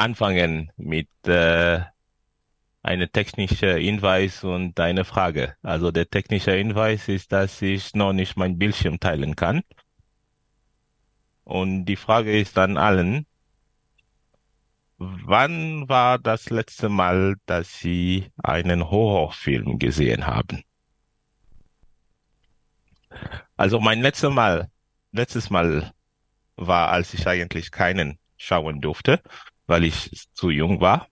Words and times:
anfangen 0.00 0.72
mit 0.76 1.08
äh, 1.26 1.80
einem 2.82 3.12
technischen 3.12 3.76
Hinweis 3.76 4.42
und 4.42 4.78
eine 4.80 5.04
Frage. 5.04 5.56
Also 5.62 5.90
der 5.90 6.08
technische 6.08 6.52
Hinweis 6.52 7.08
ist, 7.08 7.32
dass 7.32 7.60
ich 7.62 7.94
noch 7.94 8.12
nicht 8.12 8.36
mein 8.36 8.58
Bildschirm 8.58 8.98
teilen 8.98 9.36
kann. 9.36 9.62
Und 11.44 11.84
die 11.84 11.96
Frage 11.96 12.38
ist 12.38 12.56
an 12.58 12.78
allen, 12.78 13.26
wann 14.98 15.88
war 15.88 16.18
das 16.18 16.50
letzte 16.50 16.88
Mal, 16.88 17.36
dass 17.46 17.80
Sie 17.80 18.30
einen 18.42 18.90
Horrorfilm 18.90 19.78
gesehen 19.78 20.26
haben? 20.26 20.62
Also 23.56 23.80
mein 23.80 24.00
letztes 24.00 24.30
Mal 24.30 24.70
letztes 25.12 25.50
Mal 25.50 25.92
war, 26.56 26.90
als 26.90 27.14
ich 27.14 27.26
eigentlich 27.26 27.70
keinen 27.70 28.18
schauen 28.36 28.80
durfte, 28.80 29.22
weil 29.66 29.84
ich 29.84 30.28
zu 30.34 30.50
jung 30.50 30.80
war. 30.80 31.08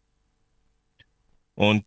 Und 1.54 1.84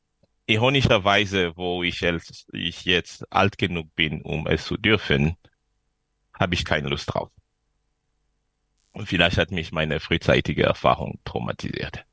ironischerweise, 0.48 1.56
wo 1.56 1.84
ich, 1.84 2.04
ich 2.52 2.86
jetzt 2.86 3.32
alt 3.32 3.58
genug 3.58 3.94
bin, 3.96 4.22
um 4.22 4.48
es 4.48 4.66
zu 4.66 4.78
dürfen, 4.78 5.38
habe 6.34 6.56
ich 6.56 6.66
keine 6.66 6.90
Lust 6.90 7.14
drauf. 7.14 7.30
Und 8.92 9.08
vielleicht 9.08 9.38
hat 9.38 9.52
mich 9.52 9.72
meine 9.72 10.00
frühzeitige 10.00 10.64
Erfahrung 10.64 11.20
traumatisiert. 11.24 12.06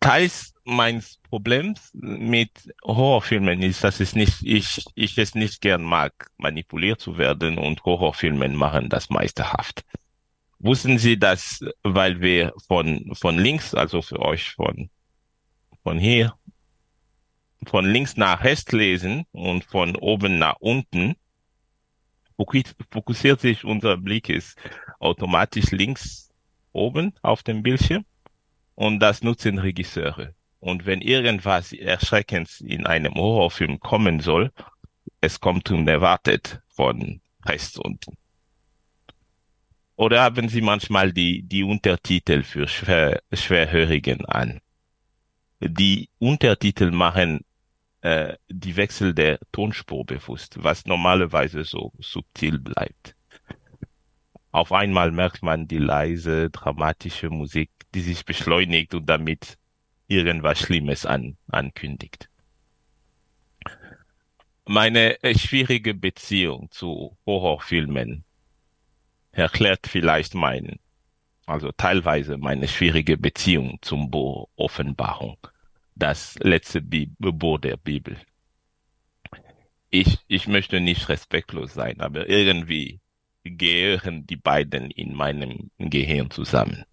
Teils 0.00 0.52
meines 0.64 1.18
Problems 1.18 1.90
mit 1.94 2.50
Horrorfilmen 2.84 3.62
ist, 3.62 3.84
dass 3.84 4.00
es 4.00 4.16
nicht, 4.16 4.42
ich, 4.42 4.84
ich 4.96 5.16
es 5.16 5.36
nicht 5.36 5.60
gern 5.60 5.82
mag, 5.84 6.12
manipuliert 6.38 7.00
zu 7.00 7.18
werden 7.18 7.56
und 7.56 7.84
Horrorfilmen 7.84 8.54
machen 8.56 8.88
das 8.88 9.10
meisterhaft. 9.10 9.84
Wussten 10.58 10.98
Sie, 10.98 11.18
dass, 11.18 11.60
weil 11.82 12.20
wir 12.20 12.52
von, 12.66 13.14
von 13.14 13.38
links, 13.38 13.74
also 13.74 14.02
für 14.02 14.20
euch 14.20 14.52
von, 14.52 14.90
von 15.82 15.98
hier, 15.98 16.34
von 17.66 17.84
links 17.84 18.16
nach 18.16 18.42
rechts 18.42 18.72
lesen 18.72 19.26
und 19.32 19.64
von 19.64 19.96
oben 19.96 20.38
nach 20.38 20.56
unten, 20.60 21.14
fokussiert 22.90 23.40
sich 23.40 23.64
unser 23.64 23.96
Blick 23.96 24.28
ist 24.28 24.58
automatisch 24.98 25.70
links 25.70 26.30
oben 26.72 27.14
auf 27.22 27.42
dem 27.42 27.62
Bildschirm 27.62 28.04
und 28.74 29.00
das 29.00 29.22
nutzen 29.22 29.58
Regisseure. 29.58 30.34
Und 30.60 30.86
wenn 30.86 31.00
irgendwas 31.00 31.72
Erschreckendes 31.72 32.60
in 32.60 32.86
einem 32.86 33.14
Horrorfilm 33.14 33.78
kommen 33.80 34.20
soll, 34.20 34.52
es 35.20 35.40
kommt 35.40 35.70
unerwartet 35.70 36.60
von 36.68 37.20
rechts 37.44 37.78
unten. 37.78 38.16
Oder 39.96 40.22
haben 40.22 40.48
Sie 40.48 40.60
manchmal 40.60 41.12
die, 41.12 41.42
die 41.42 41.62
Untertitel 41.62 42.42
für 42.42 42.68
Schwer, 42.68 43.22
Schwerhörigen 43.32 44.24
an? 44.26 44.60
Die 45.60 46.10
Untertitel 46.18 46.90
machen 46.90 47.40
äh, 48.02 48.36
die 48.48 48.76
Wechsel 48.76 49.14
der 49.14 49.38
Tonspur 49.52 50.04
bewusst, 50.04 50.62
was 50.62 50.84
normalerweise 50.84 51.64
so 51.64 51.92
subtil 51.98 52.58
bleibt. 52.58 53.14
Auf 54.52 54.72
einmal 54.72 55.12
merkt 55.12 55.42
man 55.42 55.66
die 55.66 55.78
leise, 55.78 56.50
dramatische 56.50 57.30
Musik 57.30 57.70
die 57.96 58.02
sich 58.02 58.26
beschleunigt 58.26 58.94
und 58.94 59.06
damit 59.06 59.56
irgendwas 60.06 60.58
Schlimmes 60.58 61.06
an, 61.06 61.38
ankündigt. 61.48 62.28
Meine 64.66 65.22
äh, 65.22 65.36
schwierige 65.38 65.94
Beziehung 65.94 66.70
zu 66.70 67.16
Horrorfilmen 67.24 68.25
erklärt 69.36 69.86
vielleicht 69.86 70.34
mein, 70.34 70.78
also 71.44 71.70
teilweise 71.72 72.38
meine 72.38 72.68
schwierige 72.68 73.18
Beziehung 73.18 73.78
zum 73.82 74.10
Buch 74.10 74.48
Offenbarung, 74.56 75.36
das 75.94 76.36
letzte 76.40 76.80
Buch 76.82 77.58
der 77.58 77.76
Bibel. 77.76 78.16
Ich, 79.90 80.18
ich 80.26 80.48
möchte 80.48 80.80
nicht 80.80 81.08
respektlos 81.08 81.74
sein, 81.74 82.00
aber 82.00 82.28
irgendwie 82.28 83.00
gehören 83.44 84.26
die 84.26 84.36
beiden 84.36 84.90
in 84.90 85.14
meinem 85.14 85.70
Gehirn 85.78 86.30
zusammen. 86.30 86.84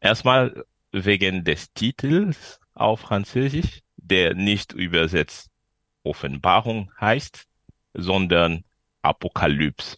Erstmal 0.00 0.64
wegen 0.92 1.44
des 1.44 1.72
Titels 1.72 2.60
auf 2.74 3.00
Französisch, 3.00 3.80
der 3.96 4.34
nicht 4.34 4.72
übersetzt 4.72 5.50
Offenbarung 6.04 6.92
heißt, 7.00 7.46
sondern 7.94 8.64
Apokalypse. 9.02 9.96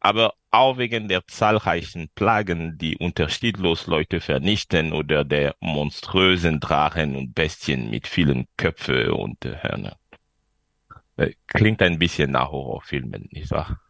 Aber 0.00 0.34
auch 0.50 0.78
wegen 0.78 1.08
der 1.08 1.26
zahlreichen 1.26 2.08
Plagen, 2.14 2.78
die 2.78 2.96
unterschiedlos 2.96 3.86
Leute 3.86 4.20
vernichten 4.20 4.92
oder 4.92 5.24
der 5.24 5.56
monströsen 5.60 6.60
Drachen 6.60 7.16
und 7.16 7.34
Bestien 7.34 7.90
mit 7.90 8.06
vielen 8.06 8.46
Köpfe 8.56 9.12
und 9.14 9.44
Hörnern. 9.44 9.96
Äh, 11.16 11.32
klingt 11.48 11.82
ein 11.82 11.98
bisschen 11.98 12.30
nach 12.30 12.50
Horrorfilmen, 12.50 13.28
nicht 13.32 13.50
wahr? 13.50 13.80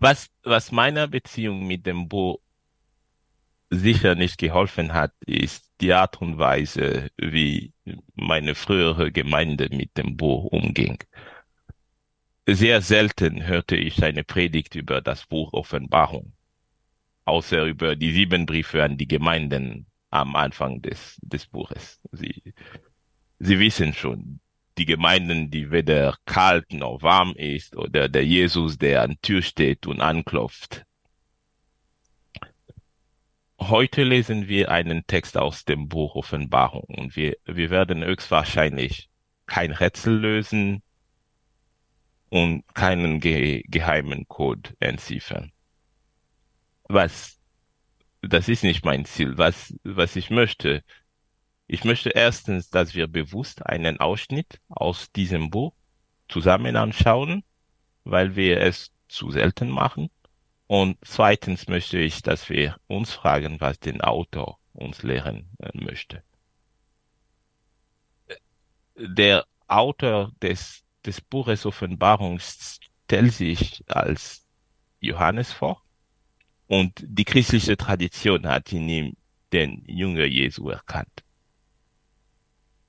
Was, 0.00 0.30
was 0.42 0.72
meiner 0.72 1.06
Beziehung 1.08 1.66
mit 1.66 1.86
dem 1.86 2.08
Buch 2.08 2.38
sicher 3.70 4.14
nicht 4.14 4.38
geholfen 4.38 4.92
hat, 4.92 5.12
ist 5.26 5.70
die 5.80 5.92
Art 5.92 6.20
und 6.20 6.38
Weise, 6.38 7.10
wie 7.16 7.72
meine 8.14 8.54
frühere 8.54 9.10
Gemeinde 9.12 9.68
mit 9.70 9.96
dem 9.96 10.16
Buch 10.16 10.44
umging. 10.44 10.98
Sehr 12.46 12.82
selten 12.82 13.46
hörte 13.46 13.74
ich 13.74 14.04
eine 14.04 14.22
Predigt 14.22 14.74
über 14.74 15.00
das 15.00 15.24
Buch 15.24 15.54
Offenbarung, 15.54 16.34
außer 17.24 17.64
über 17.64 17.96
die 17.96 18.12
sieben 18.12 18.44
Briefe 18.44 18.82
an 18.84 18.98
die 18.98 19.08
Gemeinden 19.08 19.86
am 20.10 20.36
Anfang 20.36 20.82
des, 20.82 21.18
des 21.22 21.46
Buches. 21.46 22.02
Sie, 22.12 22.54
Sie 23.38 23.58
wissen 23.58 23.94
schon, 23.94 24.40
die 24.76 24.84
Gemeinden, 24.84 25.50
die 25.50 25.70
weder 25.70 26.18
kalt 26.26 26.70
noch 26.74 27.00
warm 27.00 27.34
ist, 27.34 27.76
oder 27.76 28.10
der 28.10 28.26
Jesus, 28.26 28.76
der 28.76 29.00
an 29.02 29.16
Tür 29.22 29.40
steht 29.40 29.86
und 29.86 30.02
anklopft. 30.02 30.84
Heute 33.58 34.02
lesen 34.02 34.48
wir 34.48 34.70
einen 34.70 35.06
Text 35.06 35.38
aus 35.38 35.64
dem 35.64 35.88
Buch 35.88 36.14
Offenbarung 36.14 36.84
und 36.94 37.16
wir, 37.16 37.38
wir 37.46 37.70
werden 37.70 38.04
höchstwahrscheinlich 38.04 39.08
kein 39.46 39.72
Rätsel 39.72 40.18
lösen 40.18 40.82
und 42.34 42.64
keinen 42.74 43.20
ge 43.20 43.62
geheimen 43.68 44.26
Code 44.26 44.70
entziffern. 44.80 45.52
Was, 46.88 47.38
das 48.22 48.48
ist 48.48 48.64
nicht 48.64 48.84
mein 48.84 49.04
Ziel. 49.04 49.38
Was, 49.38 49.72
was 49.84 50.16
ich 50.16 50.30
möchte, 50.30 50.82
ich 51.68 51.84
möchte 51.84 52.10
erstens, 52.10 52.70
dass 52.70 52.96
wir 52.96 53.06
bewusst 53.06 53.64
einen 53.64 54.00
Ausschnitt 54.00 54.60
aus 54.68 55.12
diesem 55.12 55.48
Buch 55.48 55.74
zusammen 56.28 56.74
anschauen, 56.74 57.44
weil 58.02 58.34
wir 58.34 58.60
es 58.60 58.90
zu 59.06 59.30
selten 59.30 59.70
machen. 59.70 60.10
Und 60.66 60.98
zweitens 61.02 61.68
möchte 61.68 61.98
ich, 61.98 62.20
dass 62.22 62.50
wir 62.50 62.76
uns 62.88 63.12
fragen, 63.12 63.60
was 63.60 63.78
den 63.78 64.00
Autor 64.00 64.58
uns 64.72 65.04
lehren 65.04 65.50
äh, 65.60 65.70
möchte. 65.74 66.24
Der 68.96 69.46
Autor 69.68 70.32
des, 70.42 70.83
des 71.06 71.20
Buches 71.20 71.66
Offenbarung 71.66 72.38
stellt 72.40 73.32
sich 73.32 73.84
als 73.88 74.46
Johannes 75.00 75.52
vor 75.52 75.82
und 76.66 76.92
die 77.06 77.24
christliche 77.24 77.76
Tradition 77.76 78.46
hat 78.46 78.72
in 78.72 78.88
ihm 78.88 79.16
den 79.52 79.84
Jünger 79.86 80.24
Jesu 80.24 80.68
erkannt 80.70 81.24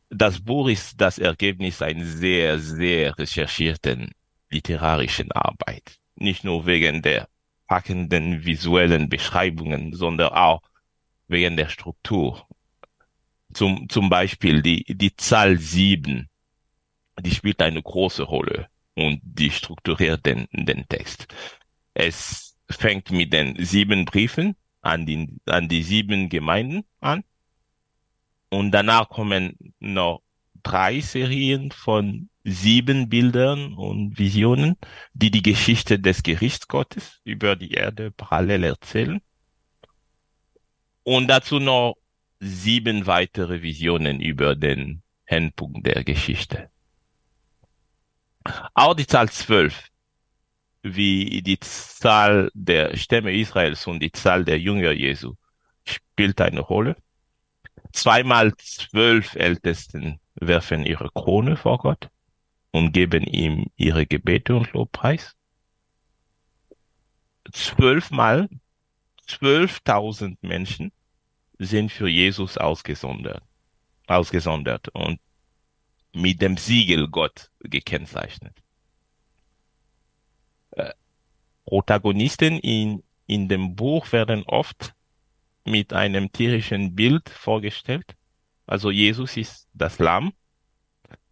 das 0.10 0.40
Buch 0.40 0.70
ist 0.70 1.00
das 1.02 1.20
Ergebnis 1.20 1.82
einer 1.82 2.06
sehr, 2.06 2.60
sehr 2.60 3.18
recherchierten 3.18 4.12
literarischen 4.50 5.32
Arbeit. 5.32 6.00
Nicht 6.16 6.44
nur 6.44 6.66
wegen 6.66 7.02
der 7.02 7.28
packenden 7.68 8.46
visuellen 8.46 9.10
Beschreibungen, 9.10 9.94
sondern 9.94 10.30
auch 10.30 10.62
wegen 11.28 11.58
der 11.58 11.70
Struktur. 11.70 12.48
Zum, 13.54 13.90
zum 13.90 14.10
Beispiel 14.10 14.62
die, 14.62 14.86
die 14.88 15.16
Zahl 15.16 15.58
sieben, 15.58 16.30
die 17.22 17.32
spielt 17.32 17.62
eine 17.62 17.82
große 17.82 18.24
Rolle 18.24 18.68
und 18.96 19.20
die 19.24 19.52
strukturiert 19.52 20.26
den, 20.26 20.48
den 20.52 20.88
Text. 20.88 21.28
Es 21.94 22.58
fängt 22.70 23.12
mit 23.12 23.34
den 23.34 23.64
sieben 23.64 24.06
Briefen 24.06 24.56
an 24.82 25.06
die, 25.06 25.30
an 25.46 25.68
die 25.68 25.84
sieben 25.84 26.30
Gemeinden 26.30 26.84
an. 27.00 27.24
Und 28.50 28.72
danach 28.72 29.10
kommen 29.10 29.74
noch 29.80 30.22
drei 30.64 31.00
Serien 31.02 31.72
von 31.72 32.30
sieben 32.44 33.10
Bildern 33.10 33.74
und 33.74 34.18
Visionen, 34.18 34.78
die 35.14 35.32
die 35.32 35.42
Geschichte 35.42 36.00
des 36.00 36.24
Gerichts 36.24 36.68
Gottes 36.68 37.20
über 37.24 37.56
die 37.56 37.72
Erde 37.72 38.12
parallel 38.12 38.64
erzählen. 38.64 39.22
Und 41.04 41.28
dazu 41.28 41.60
noch 41.60 41.98
sieben 42.40 43.08
weitere 43.08 43.62
Visionen 43.62 44.22
über 44.22 44.56
den 44.56 45.02
Endpunkt 45.26 45.86
der 45.86 46.04
Geschichte. 46.04 46.70
Auch 48.74 48.94
die 48.94 49.08
Zahl 49.08 49.30
zwölf, 49.30 49.90
wie 50.84 51.42
die 51.42 51.60
Zahl 51.60 52.52
der 52.54 52.96
Stämme 52.96 53.34
Israels 53.34 53.88
und 53.88 54.00
die 54.00 54.12
Zahl 54.12 54.46
der 54.46 54.60
Jünger 54.60 54.92
Jesu, 54.92 55.36
spielt 55.84 56.40
eine 56.42 56.62
Rolle. 56.62 56.96
Zweimal 57.92 58.56
zwölf 58.58 59.36
Ältesten 59.36 60.20
werfen 60.36 60.86
ihre 60.86 61.10
Krone 61.12 61.58
vor 61.58 61.80
Gott 61.80 62.10
und 62.72 62.92
geben 62.92 63.24
ihm 63.24 63.68
ihre 63.78 64.06
Gebete 64.06 64.56
und 64.56 64.72
Lobpreis. 64.74 65.36
Zwölfmal, 67.52 68.50
zwölftausend 69.28 70.42
Menschen 70.44 70.92
sind 71.58 71.92
für 71.92 72.10
Jesus 72.10 72.58
ausgesondert, 72.58 73.44
ausgesondert 74.08 74.90
und 74.90 75.20
mit 76.16 76.42
dem 76.42 76.58
Siegel 76.58 77.10
Gott 77.10 77.52
gekennzeichnet. 77.60 78.56
Äh, 80.72 80.94
Protagonisten 81.66 82.58
in, 82.60 83.04
in 83.28 83.50
dem 83.50 83.76
Buch 83.76 84.12
werden 84.12 84.44
oft 84.44 84.94
mit 85.66 85.94
einem 85.94 86.32
tierischen 86.32 86.96
Bild 86.96 87.30
vorgestellt. 87.30 88.16
Also 88.66 88.92
Jesus 88.92 89.36
ist 89.36 89.68
das 89.74 90.00
Lamm. 90.00 90.34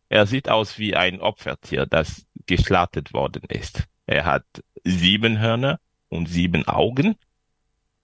Er 0.09 0.27
sieht 0.27 0.49
aus 0.49 0.77
wie 0.77 0.95
ein 0.95 1.21
Opfertier, 1.21 1.85
das 1.85 2.25
geschlachtet 2.45 3.13
worden 3.13 3.43
ist. 3.47 3.87
Er 4.05 4.25
hat 4.25 4.45
sieben 4.83 5.39
Hörner 5.39 5.79
und 6.09 6.27
sieben 6.27 6.67
Augen, 6.67 7.15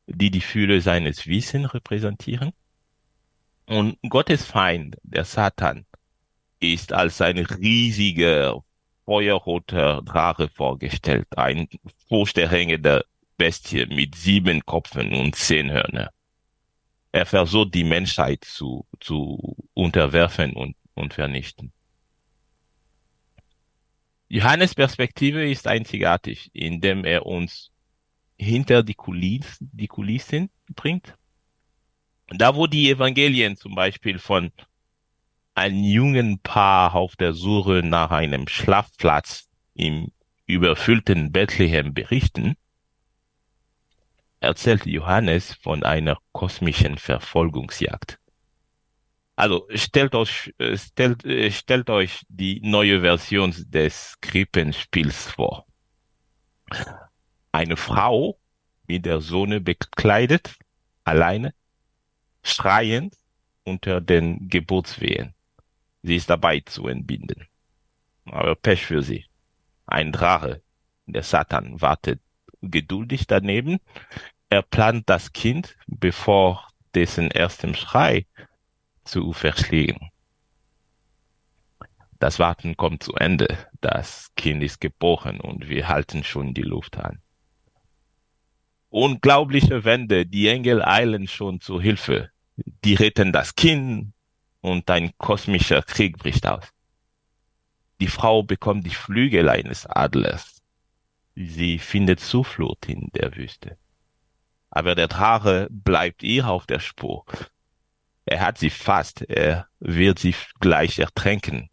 die 0.08 0.31
die 0.31 0.42
Fühle 0.42 0.81
seines 0.81 1.28
Wissens 1.28 1.74
repräsentieren. 1.74 2.54
Und 3.66 3.98
Gottes 4.10 4.46
Feind, 4.46 4.98
der 5.04 5.26
Satan, 5.26 5.86
ist 6.60 6.94
als 6.94 7.22
ein 7.22 7.38
riesiger 7.38 8.64
feuerroter 9.06 10.02
Drache 10.04 10.50
vorgestellt, 10.50 11.28
ein 11.38 11.68
furchterregender 12.08 13.04
Bestie 13.38 13.86
mit 13.88 14.16
sieben 14.16 14.66
Kopfen 14.66 15.14
und 15.14 15.36
zehn 15.36 15.72
Hörner. 15.72 16.12
Er 17.12 17.26
versucht 17.26 17.74
die 17.74 17.84
Menschheit 17.84 18.44
zu, 18.44 18.86
zu 19.00 19.56
unterwerfen 19.74 20.54
und, 20.54 20.76
und 20.94 21.14
vernichten. 21.14 21.72
Johannes 24.28 24.76
Perspektive 24.76 25.50
ist 25.50 25.66
einzigartig, 25.66 26.52
indem 26.54 27.04
er 27.04 27.26
uns 27.26 27.72
hinter 28.38 28.84
die 28.84 28.94
Kulissen, 28.94 29.72
die 29.74 29.88
Kulissen 29.88 30.52
bringt. 30.76 31.16
Da, 32.28 32.56
wo 32.56 32.68
die 32.68 32.92
Evangelien 32.92 33.58
zum 33.58 33.74
Beispiel 33.74 34.20
von 34.20 34.52
einem 35.60 35.84
jungen 35.84 36.40
Paar 36.40 36.96
auf 36.96 37.18
der 37.18 37.34
Suche 37.34 37.82
nach 37.84 38.12
einem 38.12 38.48
Schlafplatz 38.48 39.50
im 39.74 40.12
überfüllten 40.46 41.34
Bethlehem 41.34 41.94
berichten, 41.94 42.56
erzählt 44.40 44.86
Johannes 44.86 45.54
von 45.56 45.84
einer 45.84 46.18
kosmischen 46.32 46.98
Verfolgungsjagd. 46.98 48.20
Also 49.36 49.68
stellt 49.74 50.16
euch, 50.16 50.54
äh, 50.60 50.78
stellt, 50.78 51.26
äh, 51.26 51.52
stellt 51.52 51.90
euch 51.90 52.22
die 52.30 52.62
neue 52.62 53.02
Version 53.02 53.54
des 53.68 54.18
Krippenspiels 54.22 55.32
vor. 55.32 55.66
Eine 57.52 57.76
Frau 57.76 58.40
mit 58.88 59.06
der 59.06 59.20
Sonne 59.20 59.60
bekleidet, 59.60 60.58
alleine, 61.04 61.54
schreiend 62.44 63.16
unter 63.66 64.00
den 64.00 64.48
Geburtswehen. 64.48 65.36
Sie 66.01 66.16
ist 66.16 66.30
dabei 66.30 66.62
zu 66.62 66.88
entbinden. 66.88 67.48
Aber 68.25 68.56
Pech 68.56 68.86
für 68.86 69.01
sie. 69.01 69.25
Ein 69.86 70.12
Drache, 70.12 70.62
der 71.06 71.24
Satan, 71.24 71.81
wartet 71.81 72.22
geduldig 72.62 73.28
daneben. 73.28 73.80
Er 74.50 74.62
plant 74.62 75.10
das 75.10 75.34
Kind, 75.34 75.75
bevor 75.88 76.68
dessen 76.94 77.31
erstem 77.31 77.75
Schrei 77.75 78.25
zu 79.04 79.34
verschlägen. 79.34 80.10
Das 82.19 82.38
Warten 82.38 82.75
kommt 82.75 83.04
zu 83.04 83.13
Ende. 83.16 83.48
Das 83.81 84.31
Kind 84.36 84.62
ist 84.62 84.81
geboren 84.81 85.40
und 85.40 85.69
wir 85.69 85.88
halten 85.88 86.24
schon 86.24 86.54
die 86.54 86.63
Luft 86.63 86.98
an. 86.98 87.22
Unglaubliche 88.90 89.86
Wände, 89.86 90.25
die 90.25 90.48
Engel 90.50 90.84
eilen 90.84 91.28
schon 91.28 91.62
zur 91.62 91.81
Hilfe. 91.81 92.31
Die 92.84 92.95
retten 92.95 93.31
das 93.31 93.56
Kind 93.56 94.13
und 94.62 94.90
ein 94.90 95.18
kosmischer 95.18 95.82
Krieg 95.82 96.18
bricht 96.18 96.46
aus. 96.48 96.66
Die 98.00 98.08
Frau 98.08 98.44
bekommt 98.44 98.86
die 98.86 98.96
Flügel 98.96 99.50
eines 99.50 99.86
Adlers. 99.86 100.62
Sie 101.36 101.80
findet 101.80 102.20
Zuflucht 102.20 102.88
in 102.88 103.10
der 103.14 103.36
Wüste. 103.36 103.78
Aber 104.70 104.96
der 104.96 105.08
Drache 105.08 105.68
bleibt 105.70 106.24
ihr 106.24 106.48
auf 106.48 106.66
der 106.66 106.80
Spur. 106.80 107.26
Er 108.26 108.42
hat 108.42 108.58
sie 108.58 108.70
fast, 108.70 109.22
er 109.24 109.68
wird 109.80 110.20
sie 110.20 110.36
gleich 110.60 111.00
ertränken. 111.00 111.70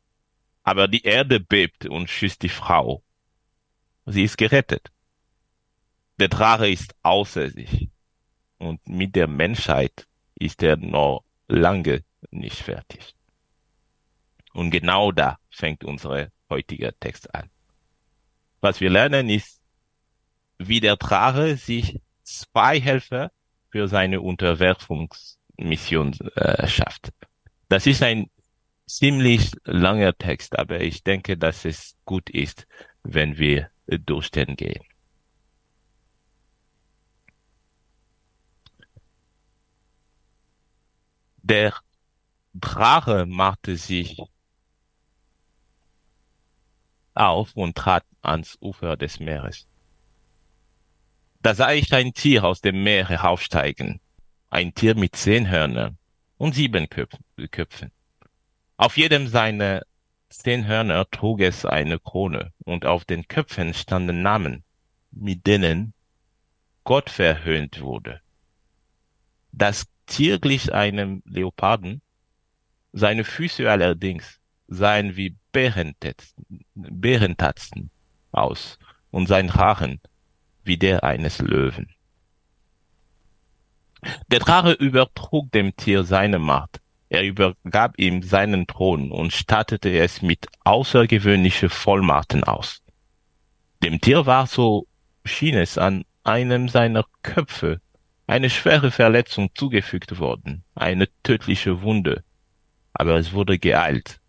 Aber 0.62 0.88
die 0.88 1.02
Erde 1.02 1.38
bebt 1.38 1.86
und 1.86 2.08
schießt 2.08 2.42
die 2.42 2.48
Frau. 2.48 3.02
Sie 4.06 4.24
ist 4.24 4.38
gerettet. 4.38 4.90
Der 6.18 6.28
Drache 6.28 6.68
ist 6.68 6.94
außer 7.02 7.50
sich. 7.50 7.90
Und 8.58 8.88
mit 8.88 9.14
der 9.14 9.28
Menschheit 9.28 10.08
ist 10.34 10.62
er 10.62 10.76
noch 10.76 11.24
lange 11.46 12.02
nicht 12.30 12.56
fertig. 12.56 13.14
Und 14.52 14.70
genau 14.70 15.12
da 15.12 15.38
fängt 15.50 15.84
unser 15.84 16.28
heutiger 16.48 16.98
Text 16.98 17.34
an. 17.34 17.50
Was 18.60 18.80
wir 18.80 18.90
lernen 18.90 19.28
ist, 19.28 19.60
wie 20.58 20.80
der 20.80 20.96
Drache 20.96 21.56
sich 21.56 22.00
zwei 22.22 22.80
Helfer 22.80 23.30
für 23.70 23.88
seine 23.88 24.20
Unterwerfungsmission 24.20 26.14
äh, 26.34 26.66
schafft. 26.66 27.12
Das 27.68 27.86
ist 27.86 28.02
ein 28.02 28.30
ziemlich 28.86 29.50
langer 29.64 30.16
Text, 30.16 30.58
aber 30.58 30.80
ich 30.80 31.02
denke, 31.02 31.36
dass 31.36 31.64
es 31.64 31.96
gut 32.04 32.30
ist, 32.30 32.66
wenn 33.02 33.36
wir 33.38 33.70
durch 33.86 34.30
den 34.30 34.56
gehen. 34.56 34.82
Der 41.42 41.74
Drache 42.60 43.26
machte 43.26 43.76
sich 43.76 44.20
auf 47.14 47.54
und 47.54 47.76
trat 47.76 48.04
ans 48.22 48.56
Ufer 48.60 48.96
des 48.96 49.20
Meeres. 49.20 49.66
Da 51.42 51.54
sah 51.54 51.72
ich 51.72 51.92
ein 51.92 52.14
Tier 52.14 52.44
aus 52.44 52.60
dem 52.60 52.82
Meer 52.82 53.08
heraufsteigen, 53.08 54.00
ein 54.50 54.74
Tier 54.74 54.94
mit 54.94 55.16
zehn 55.16 55.48
Hörnern 55.48 55.98
und 56.38 56.54
sieben 56.54 56.88
Köpfen. 56.88 57.92
Auf 58.76 58.96
jedem 58.96 59.28
seiner 59.28 59.82
zehn 60.28 60.66
Hörner 60.66 61.08
trug 61.10 61.40
es 61.40 61.64
eine 61.64 61.98
Krone, 61.98 62.52
und 62.64 62.84
auf 62.84 63.04
den 63.04 63.28
Köpfen 63.28 63.74
standen 63.74 64.22
Namen, 64.22 64.64
mit 65.10 65.46
denen 65.46 65.94
Gott 66.84 67.10
verhöhnt 67.10 67.80
wurde. 67.80 68.20
Das 69.52 69.86
Tier 70.06 70.38
glich 70.38 70.72
einem 70.72 71.22
Leoparden, 71.26 72.02
seine 72.96 73.24
Füße 73.24 73.70
allerdings 73.70 74.40
seien 74.68 75.16
wie 75.16 75.36
Bärentatzen 76.74 77.90
aus 78.32 78.78
und 79.10 79.26
sein 79.28 79.50
Rachen 79.50 80.00
wie 80.64 80.78
der 80.78 81.04
eines 81.04 81.38
Löwen. 81.38 81.90
Der 84.28 84.40
Drache 84.40 84.72
übertrug 84.72 85.52
dem 85.52 85.76
Tier 85.76 86.04
seine 86.04 86.38
Macht. 86.38 86.80
Er 87.10 87.22
übergab 87.22 87.98
ihm 87.98 88.22
seinen 88.22 88.66
Thron 88.66 89.12
und 89.12 89.32
stattete 89.32 89.98
es 89.98 90.22
mit 90.22 90.46
außergewöhnlichen 90.64 91.68
Vollmachten 91.68 92.44
aus. 92.44 92.80
Dem 93.82 94.00
Tier 94.00 94.24
war, 94.24 94.46
so 94.46 94.86
schien 95.24 95.56
es, 95.56 95.76
an 95.76 96.06
einem 96.24 96.70
seiner 96.70 97.04
Köpfe 97.22 97.82
eine 98.26 98.48
schwere 98.48 98.90
Verletzung 98.90 99.50
zugefügt 99.54 100.18
worden, 100.18 100.64
eine 100.74 101.08
tödliche 101.22 101.82
Wunde, 101.82 102.24
aber 102.98 103.16
es 103.16 103.32
wurde 103.32 103.58
geeilt. 103.58 104.20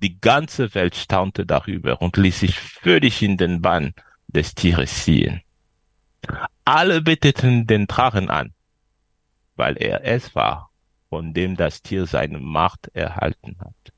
Die 0.00 0.20
ganze 0.20 0.74
Welt 0.74 0.94
staunte 0.96 1.44
darüber 1.46 2.00
und 2.00 2.16
ließ 2.16 2.40
sich 2.40 2.58
völlig 2.58 3.22
in 3.22 3.36
den 3.36 3.62
Bann 3.62 3.94
des 4.28 4.54
Tieres 4.54 5.04
ziehen. 5.04 5.42
alle 6.64 7.02
beteten 7.02 7.66
den 7.66 7.86
Drachen 7.88 8.30
an, 8.30 8.54
weil 9.56 9.76
er 9.76 10.04
es 10.04 10.34
war, 10.36 10.70
von 11.08 11.34
dem 11.34 11.56
das 11.56 11.82
Tier 11.82 12.06
seine 12.06 12.38
Macht 12.38 12.88
erhalten 12.94 13.56
hat. 13.58 13.92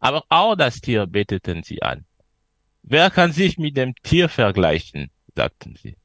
Aber 0.00 0.24
auch 0.28 0.56
das 0.56 0.80
Tier 0.80 1.06
beteten 1.06 1.62
sie 1.62 1.80
an. 1.82 2.04
Wer 2.82 3.10
kann 3.10 3.32
sich 3.32 3.58
mit 3.58 3.76
dem 3.76 3.94
Tier 4.02 4.28
vergleichen, 4.28 5.10
sagten 5.34 5.76
sie. 5.80 5.96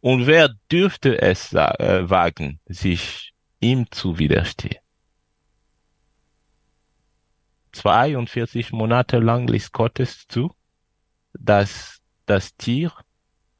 Und 0.00 0.26
wer 0.26 0.50
dürfte 0.70 1.20
es 1.20 1.52
äh, 1.52 2.10
wagen, 2.10 2.58
sich 2.66 3.32
ihm 3.60 3.90
zu 3.90 4.18
widerstehen? 4.18 4.80
42 7.72 8.72
Monate 8.72 9.18
lang 9.18 9.46
ließ 9.46 9.72
Gott 9.72 10.00
es 10.00 10.26
zu, 10.28 10.52
dass 11.32 12.00
das 12.26 12.56
Tier 12.56 12.92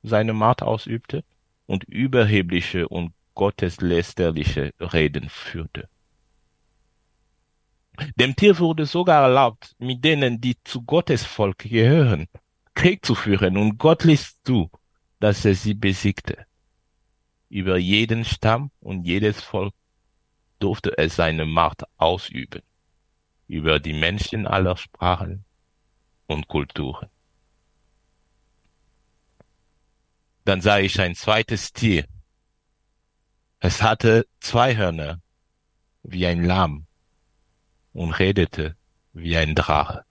seine 0.02 0.33
Macht 0.33 0.62
ausübte 0.62 1.25
und 1.67 1.85
überhebliche 1.85 2.88
und 2.88 3.12
gotteslästerliche 3.35 4.73
Reden 4.81 5.29
führte. 5.29 5.88
Dem 8.17 8.35
Tier 8.35 8.59
wurde 8.59 8.87
sogar 8.87 9.23
erlaubt, 9.23 9.75
mit 9.79 10.05
denen, 10.05 10.40
die 10.40 10.57
zu 10.64 10.83
Gottes 10.83 11.25
Volk 11.25 11.59
gehören, 11.59 12.29
Krieg 12.75 13.05
zu 13.05 13.14
führen 13.14 13.57
und 13.57 13.79
Gott 13.79 14.05
ließ 14.05 14.43
zu, 14.43 14.71
dass 15.19 15.45
er 15.45 15.55
sie 15.55 15.75
besiegte. 15.75 16.47
Über 17.50 17.76
jeden 17.76 18.25
Stamm 18.25 18.71
und 18.81 19.05
jedes 19.05 19.43
Volk 19.43 19.75
durfte 20.61 20.97
er 20.97 21.11
seine 21.11 21.45
Macht 21.45 21.85
ausüben, 21.99 22.62
über 23.50 23.80
die 23.80 23.92
Menschen 23.92 24.47
aller 24.47 24.76
Sprachen 24.76 25.45
und 26.26 26.47
Kulturen. 26.47 27.09
Dann 30.45 30.61
sah 30.61 30.78
ich 30.78 31.00
ein 31.00 31.14
zweites 31.14 31.73
Tier. 31.73 32.04
Es 33.59 33.83
hatte 33.83 34.26
zwei 34.40 34.76
Hörner 34.76 35.21
wie 36.02 36.26
ein 36.26 36.45
Lamm 36.45 36.87
und 37.92 38.12
redete 38.12 38.76
wie 39.12 39.37
ein 39.37 39.54
Drache. 39.54 40.04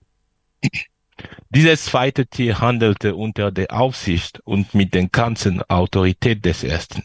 Dieses 1.48 1.86
zweite 1.86 2.26
Tier 2.26 2.60
handelte 2.60 3.16
unter 3.16 3.50
der 3.50 3.72
Aufsicht 3.72 4.40
und 4.40 4.74
mit 4.74 4.94
der 4.94 5.08
ganzen 5.08 5.62
Autorität 5.62 6.44
des 6.44 6.62
ersten. 6.62 7.04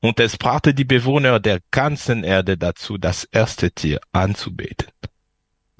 Und 0.00 0.18
es 0.18 0.38
brachte 0.38 0.72
die 0.72 0.84
Bewohner 0.84 1.38
der 1.38 1.60
ganzen 1.70 2.24
Erde 2.24 2.56
dazu, 2.56 2.96
das 2.96 3.24
erste 3.24 3.70
Tier 3.70 4.00
anzubeten. 4.12 4.88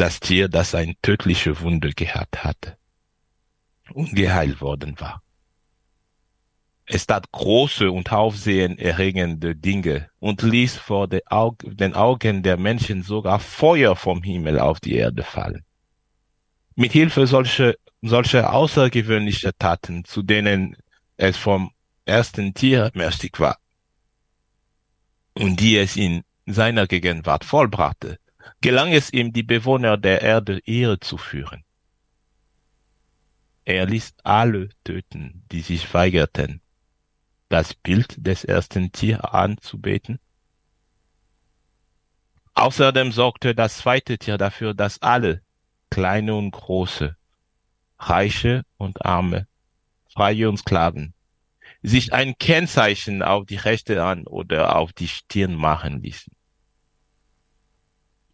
Das 0.01 0.19
Tier, 0.19 0.49
das 0.49 0.75
eine 0.75 0.95
tödliche 1.03 1.61
Wunde 1.61 1.91
gehabt 1.93 2.43
hatte 2.43 2.79
und 3.93 4.17
geheilt 4.17 4.63
worden 4.63 4.99
war. 4.99 5.23
Es 6.87 7.07
tat 7.07 7.31
große 7.31 7.91
und 7.91 8.11
aufsehenerregende 8.11 9.55
Dinge 9.55 10.09
und 10.19 10.41
ließ 10.41 10.79
vor 10.79 11.07
den 11.07 11.93
Augen 11.95 12.43
der 12.43 12.57
Menschen 12.57 13.03
sogar 13.03 13.41
Feuer 13.41 13.95
vom 13.95 14.23
Himmel 14.23 14.59
auf 14.59 14.81
die 14.81 14.95
Erde 14.95 15.23
fallen. 15.23 15.67
Mit 16.77 16.93
Hilfe 16.93 17.27
solcher, 17.27 17.75
solcher 18.01 18.55
außergewöhnlicher 18.55 19.53
Taten, 19.59 20.07
zu 20.07 20.23
denen 20.23 20.79
es 21.19 21.37
vom 21.37 21.73
ersten 22.07 22.55
Tier 22.55 22.91
mächtig 22.95 23.39
war 23.39 23.59
und 25.35 25.61
die 25.61 25.77
es 25.77 25.97
in 25.97 26.23
seiner 26.47 26.87
Gegenwart 26.87 27.45
vollbrachte, 27.45 28.19
gelang 28.61 28.93
es 28.93 29.13
ihm, 29.13 29.33
die 29.33 29.43
Bewohner 29.43 29.97
der 29.97 30.23
Erde 30.23 30.61
Ehre 30.65 31.01
zu 31.01 31.17
führen. 31.17 31.65
Er 33.65 33.87
ließ 33.87 34.15
alle 34.25 34.71
töten, 34.85 35.45
die 35.53 35.61
sich 35.61 35.93
weigerten, 35.95 36.61
das 37.49 37.75
Bild 37.75 38.15
des 38.19 38.45
ersten 38.45 38.91
Tiers 38.91 39.21
anzubeten. 39.21 40.19
Außerdem 42.55 43.13
sorgte 43.13 43.55
das 43.55 43.79
zweite 43.79 44.19
Tier 44.19 44.39
dafür, 44.39 44.75
dass 44.75 45.01
alle, 45.03 45.43
kleine 45.89 46.35
und 46.35 46.51
große, 46.51 47.17
reiche 47.99 48.65
und 48.77 49.05
arme, 49.05 49.47
freie 50.13 50.49
und 50.49 50.59
Sklaven, 50.59 51.15
sich 51.83 52.13
ein 52.13 52.37
Kennzeichen 52.39 53.23
auf 53.23 53.47
die 53.47 53.57
Rechte 53.57 54.03
an 54.03 54.27
oder 54.27 54.77
auf 54.77 54.93
die 54.93 55.09
Stirn 55.09 55.55
machen 55.55 56.03
ließen. 56.03 56.33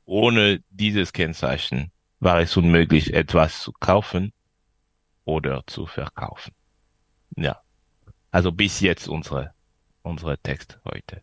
Ohne 0.07 0.63
dieses 0.71 1.13
Kennzeichen 1.13 1.91
war 2.21 2.41
es 2.41 2.57
unmöglich, 2.57 3.13
etwas 3.13 3.61
zu 3.61 3.73
kaufen 3.73 4.33
oder 5.25 5.65
zu 5.67 5.87
verkaufen. 5.87 6.55
Ja. 7.37 7.61
Also 8.31 8.53
bis 8.53 8.81
jetzt 8.81 9.09
unsere, 9.09 9.53
unsere 10.03 10.39
Text 10.39 10.79
heute. 10.85 11.23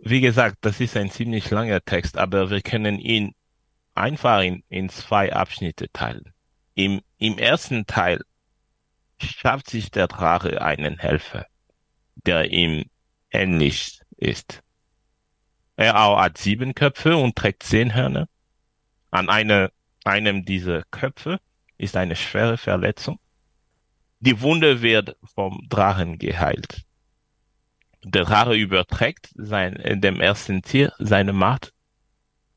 Wie 0.00 0.20
gesagt, 0.20 0.56
das 0.62 0.80
ist 0.80 0.96
ein 0.96 1.10
ziemlich 1.10 1.50
langer 1.50 1.84
Text, 1.84 2.16
aber 2.16 2.50
wir 2.50 2.62
können 2.62 2.98
ihn 2.98 3.34
einfach 3.94 4.40
in, 4.42 4.64
in 4.68 4.88
zwei 4.88 5.32
Abschnitte 5.32 5.90
teilen. 5.92 6.32
Im, 6.74 7.02
Im 7.18 7.36
ersten 7.38 7.86
Teil 7.86 8.22
schafft 9.22 9.70
sich 9.70 9.90
der 9.90 10.08
Drache 10.08 10.62
einen 10.62 10.98
Helfer, 10.98 11.46
der 12.14 12.50
ihm 12.50 12.84
ähnlich 13.30 14.00
ist. 14.16 14.62
Er 15.76 15.94
hat 15.94 16.38
sieben 16.38 16.74
Köpfe 16.74 17.16
und 17.16 17.36
trägt 17.36 17.62
zehn 17.62 17.94
Hörner. 17.94 18.28
An 19.10 19.28
eine, 19.28 19.70
einem 20.04 20.44
dieser 20.44 20.82
Köpfe 20.90 21.40
ist 21.76 21.96
eine 21.96 22.16
schwere 22.16 22.58
Verletzung. 22.58 23.20
Die 24.20 24.40
Wunde 24.40 24.82
wird 24.82 25.16
vom 25.34 25.66
Drachen 25.68 26.18
geheilt. 26.18 26.84
Der 28.02 28.24
Drache 28.24 28.54
überträgt 28.54 29.30
sein, 29.34 30.00
dem 30.00 30.20
ersten 30.20 30.62
Tier 30.62 30.92
seine 30.98 31.32
Macht 31.32 31.72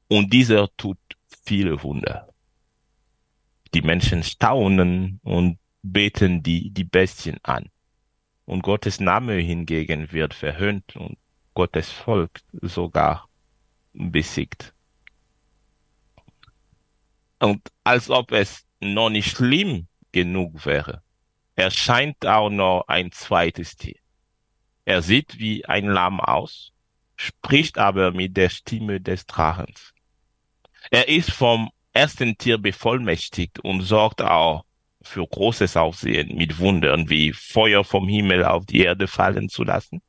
und 0.08 0.34
dieser 0.34 0.75
tut 0.77 0.98
viele 1.46 1.84
Wunder. 1.84 2.27
Die 3.74 3.82
Menschen 3.82 4.24
staunen 4.24 5.20
und 5.24 5.58
beten 5.83 6.43
die, 6.43 6.69
die 6.69 6.83
Bestien 6.83 7.38
an. 7.43 7.69
Und 8.45 8.63
Gottes 8.63 9.00
Name 9.00 9.35
hingegen 9.35 10.11
wird 10.11 10.33
verhöhnt 10.33 10.95
und 10.95 11.17
Gottes 11.53 11.89
Volk 11.91 12.41
sogar 12.61 13.27
besiegt. 13.93 14.73
Und 17.39 17.61
als 17.83 18.09
ob 18.09 18.31
es 18.31 18.65
noch 18.79 19.09
nicht 19.09 19.35
schlimm 19.35 19.88
genug 20.11 20.65
wäre, 20.65 21.01
erscheint 21.55 22.25
auch 22.25 22.50
noch 22.50 22.85
ein 22.88 23.11
zweites 23.11 23.75
Tier. 23.75 23.97
Er 24.85 25.01
sieht 25.01 25.39
wie 25.39 25.65
ein 25.65 25.85
Lamm 25.85 26.19
aus, 26.19 26.71
spricht 27.15 27.77
aber 27.77 28.11
mit 28.11 28.35
der 28.38 28.50
Stimme 28.50 29.00
des 29.00 29.25
Drachens. 29.25 29.93
Er 30.89 31.07
ist 31.07 31.31
vom 31.31 31.69
ersten 31.93 32.38
Tier 32.38 32.57
bevollmächtigt 32.57 33.59
und 33.59 33.81
sorgt 33.81 34.21
auch 34.21 34.65
für 35.01 35.25
großes 35.27 35.77
Aufsehen 35.77 36.36
mit 36.38 36.60
Wundern 36.60 37.10
wie 37.10 37.34
Feuer 37.34 37.84
vom 37.84 38.08
Himmel 38.08 38.46
auf 38.46 38.65
die 38.65 38.81
Erde 38.81 39.08
fallen 39.08 39.50
zu 39.50 39.63
lassen 39.63 40.01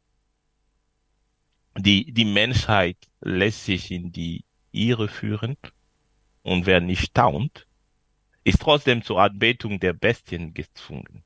die, 1.76 2.12
die 2.12 2.25
Menschheit 2.25 2.96
lässt 3.20 3.64
sich 3.64 3.90
in 3.90 4.12
die 4.12 4.44
Irre 4.72 5.08
führen 5.08 5.56
und 6.42 6.66
wer 6.66 6.80
nicht 6.80 7.06
staunt, 7.06 7.66
ist 8.44 8.61
trotzdem 8.61 9.02
zur 9.02 9.20
Anbetung 9.20 9.78
der 9.78 9.92
Bestien 9.92 10.52
gezwungen. 10.54 11.22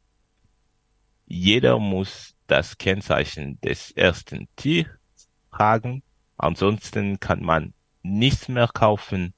Jeder 1.26 1.78
muss 1.78 2.34
das 2.46 2.78
Kennzeichen 2.78 3.60
des 3.60 3.90
ersten 3.90 4.48
Tiers 4.56 4.88
tragen, 5.50 6.02
ansonsten 6.36 7.18
kann 7.18 7.42
man 7.42 7.72
nichts 8.02 8.48
mehr 8.48 8.68
kaufen 8.68 9.32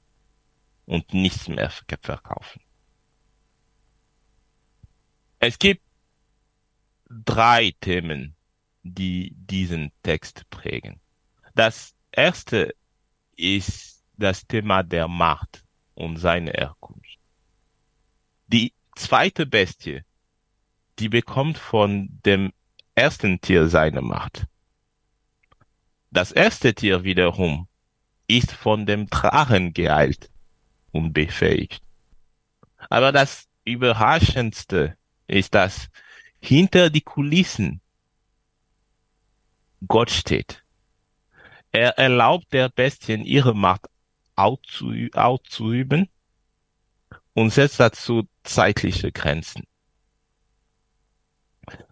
und 0.85 1.13
nichts 1.13 1.47
mehr 1.47 1.71
verkaufen. 2.01 2.61
Es 5.39 5.57
gibt 5.57 5.81
drei 7.09 7.73
Themen, 7.79 8.35
die 8.83 9.31
diesen 9.35 9.91
Text 10.03 10.49
prägen. 10.49 10.99
Das 11.55 11.93
erste 12.11 12.75
ist 13.37 14.03
das 14.17 14.45
Thema 14.45 14.83
der 14.83 15.07
Macht 15.07 15.63
und 15.95 16.17
seine 16.17 16.51
Herkunft. 16.51 17.17
Die 18.47 18.73
zweite 18.95 19.45
Bestie, 19.45 20.03
die 20.99 21.07
bekommt 21.07 21.57
von 21.57 22.19
dem 22.25 22.51
ersten 22.95 23.39
Tier 23.39 23.69
seine 23.69 24.01
Macht. 24.01 24.45
Das 26.11 26.33
erste 26.33 26.73
Tier 26.73 27.05
wiederum 27.05 27.67
ist 28.27 28.51
von 28.51 28.85
dem 28.85 29.09
Drachen 29.09 29.73
geeilt 29.73 30.29
und 30.91 31.13
befähigt. 31.13 31.81
Aber 32.89 33.13
das 33.13 33.47
Überraschendste 33.63 34.97
ist, 35.29 35.55
dass 35.55 35.89
hinter 36.41 36.89
die 36.89 37.01
Kulissen 37.01 37.81
Gott 39.87 40.11
steht. 40.11 40.63
Er 41.71 41.97
erlaubt 41.97 42.51
der 42.51 42.69
Bestien 42.69 43.23
ihre 43.23 43.55
Macht 43.55 43.87
auszuüben 44.35 46.09
und 47.33 47.51
setzt 47.51 47.79
dazu 47.79 48.27
zeitliche 48.43 49.11
Grenzen. 49.11 49.63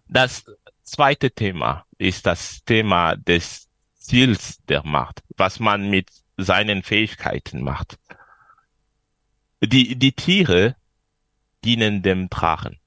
Das 0.08 0.44
zweite 0.82 1.30
Thema 1.30 1.86
ist 1.98 2.26
das 2.26 2.64
Thema 2.64 3.16
des 3.16 3.68
Ziels 3.94 4.58
der 4.64 4.84
Macht, 4.84 5.22
was 5.36 5.60
man 5.60 5.90
mit 5.90 6.10
seinen 6.36 6.82
Fähigkeiten 6.82 7.62
macht. 7.62 7.98
Die, 9.60 9.96
die 9.96 10.12
Tiere 10.12 10.76
dienen 11.64 12.02
dem 12.02 12.30
Drachen. 12.30 12.78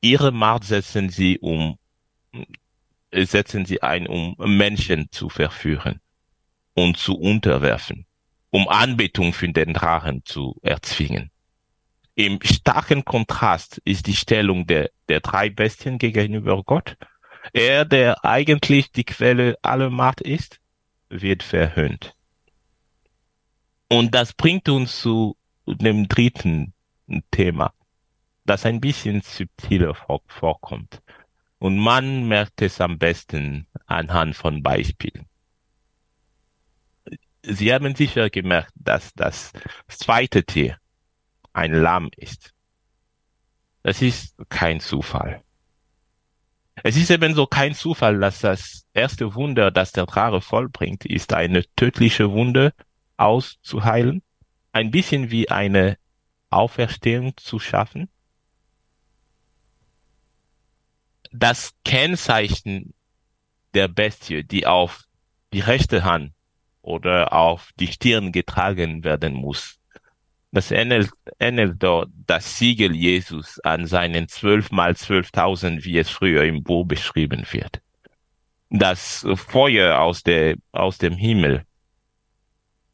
Ihre 0.00 0.32
Macht 0.32 0.64
setzen 0.64 1.10
sie 1.10 1.38
um, 1.38 1.78
setzen 3.12 3.66
sie 3.66 3.82
ein, 3.82 4.06
um 4.06 4.36
Menschen 4.38 5.08
zu 5.10 5.28
verführen 5.28 6.00
und 6.74 6.96
zu 6.96 7.18
unterwerfen, 7.18 8.06
um 8.50 8.68
Anbetung 8.68 9.32
für 9.32 9.48
den 9.48 9.74
Drachen 9.74 10.22
zu 10.24 10.58
erzwingen. 10.62 11.30
Im 12.14 12.38
starken 12.42 13.04
Kontrast 13.04 13.80
ist 13.84 14.06
die 14.06 14.16
Stellung 14.16 14.66
der, 14.66 14.90
der 15.08 15.20
drei 15.20 15.48
Bestien 15.48 15.98
gegenüber 15.98 16.62
Gott. 16.62 16.96
Er, 17.52 17.84
der 17.84 18.24
eigentlich 18.24 18.92
die 18.92 19.04
Quelle 19.04 19.56
aller 19.62 19.90
Macht 19.90 20.20
ist, 20.20 20.60
wird 21.08 21.42
verhöhnt. 21.42 22.14
Und 23.88 24.14
das 24.14 24.32
bringt 24.34 24.68
uns 24.68 25.00
zu 25.00 25.36
dem 25.66 26.08
dritten 26.08 26.74
Thema, 27.30 27.72
das 28.50 28.66
ein 28.66 28.80
bisschen 28.80 29.22
subtiler 29.22 29.94
vorkommt. 30.26 31.00
Und 31.58 31.78
man 31.78 32.26
merkt 32.26 32.60
es 32.62 32.80
am 32.80 32.98
besten 32.98 33.68
anhand 33.86 34.34
von 34.34 34.60
Beispielen. 34.60 35.26
Sie 37.42 37.72
haben 37.72 37.94
sicher 37.94 38.28
gemerkt, 38.28 38.72
dass 38.74 39.14
das 39.14 39.52
zweite 39.86 40.42
Tier 40.42 40.78
ein 41.52 41.72
Lamm 41.72 42.10
ist. 42.16 42.52
Das 43.84 44.02
ist 44.02 44.36
kein 44.48 44.80
Zufall. 44.80 45.42
Es 46.82 46.96
ist 46.96 47.10
ebenso 47.10 47.46
kein 47.46 47.74
Zufall, 47.74 48.18
dass 48.18 48.40
das 48.40 48.84
erste 48.94 49.34
Wunder, 49.36 49.70
das 49.70 49.92
der 49.92 50.06
Drache 50.06 50.40
vollbringt, 50.40 51.04
ist 51.04 51.32
eine 51.32 51.64
tödliche 51.76 52.32
Wunde 52.32 52.72
auszuheilen, 53.16 54.22
ein 54.72 54.90
bisschen 54.90 55.30
wie 55.30 55.50
eine 55.50 55.98
Auferstehung 56.48 57.36
zu 57.36 57.60
schaffen. 57.60 58.08
Das 61.32 61.72
Kennzeichen 61.84 62.94
der 63.74 63.88
Bestie, 63.88 64.44
die 64.44 64.66
auf 64.66 65.04
die 65.52 65.60
rechte 65.60 66.04
Hand 66.04 66.32
oder 66.82 67.32
auf 67.32 67.70
die 67.78 67.86
Stirn 67.86 68.32
getragen 68.32 69.04
werden 69.04 69.34
muss, 69.34 69.78
das 70.52 70.72
ähnelt, 70.72 71.10
ähnelt 71.38 71.80
dort 71.80 72.10
das 72.26 72.58
Siegel 72.58 72.94
Jesus 72.94 73.60
an 73.60 73.86
seinen 73.86 74.26
zwölf 74.28 74.72
mal 74.72 74.96
zwölftausend, 74.96 75.84
wie 75.84 75.98
es 75.98 76.10
früher 76.10 76.42
im 76.44 76.64
Buch 76.64 76.84
beschrieben 76.86 77.46
wird. 77.52 77.80
Das 78.68 79.24
Feuer 79.36 80.00
aus, 80.00 80.22
der, 80.22 80.56
aus 80.72 80.98
dem 80.98 81.14
Himmel, 81.14 81.64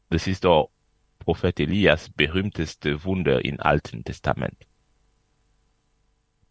das 0.09 0.27
ist 0.27 0.43
doch 0.43 0.69
Prophet 1.19 1.59
Elias 1.59 2.09
berühmteste 2.09 3.03
Wunder 3.03 3.43
im 3.43 3.59
Alten 3.59 4.03
Testament. 4.03 4.57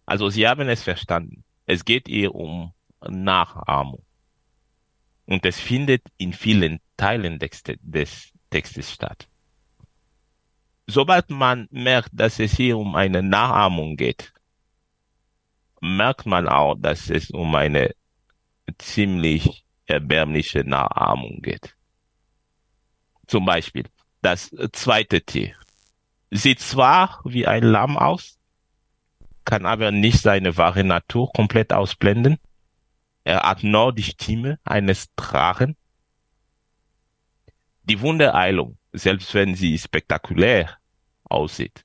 Also 0.05 0.29
sie 0.29 0.47
haben 0.47 0.69
es 0.69 0.83
verstanden. 0.83 1.46
Es 1.67 1.85
geht 1.85 2.09
ihr 2.09 2.35
um 2.35 2.73
Nachahmung. 3.07 4.03
Und 5.27 5.45
es 5.45 5.61
findet 5.61 6.03
in 6.17 6.33
vielen 6.33 6.81
Teilen 6.97 7.39
des, 7.39 7.63
des 7.83 8.33
Textes 8.51 8.93
statt 8.93 9.27
sobald 10.87 11.31
man 11.31 11.69
merkt, 11.71 12.11
dass 12.13 12.39
es 12.39 12.53
hier 12.53 12.79
um 12.79 12.95
eine 12.95 13.23
Nachahmung 13.23 13.97
geht, 13.97 14.33
merkt 15.81 16.27
man 16.27 16.49
auch, 16.49 16.75
dass 16.77 17.11
es 17.11 17.31
um 17.31 17.55
eine 17.55 17.95
ziemlich 18.79 19.65
erbärmliche 19.87 20.65
Nachahmung 20.65 21.43
geht. 21.43 21.75
Zum 23.27 23.45
Beispiel 23.45 23.85
das 24.23 24.51
zweite 24.73 25.21
Tier 25.21 25.55
sieht 26.31 26.61
zwar 26.61 27.21
wie 27.25 27.47
ein 27.47 27.63
Lamm 27.63 27.97
aus, 27.97 28.36
kann 29.47 29.65
aber 29.65 29.91
nicht 29.91 30.21
seine 30.21 30.59
wahre 30.59 30.85
Natur 30.85 31.33
komplett 31.33 31.73
ausblenden. 31.73 32.37
Er 33.25 33.45
hat 33.45 33.63
nur 33.63 33.95
die 33.95 34.03
Stimme 34.03 34.59
eines 34.65 35.09
Drachen. 35.17 35.77
Die 37.85 38.01
Wundereilung 38.03 38.77
selbst 38.97 39.35
wenn 39.35 39.55
sie 39.55 39.79
spektakulär 39.79 40.71
aussieht. 41.25 41.85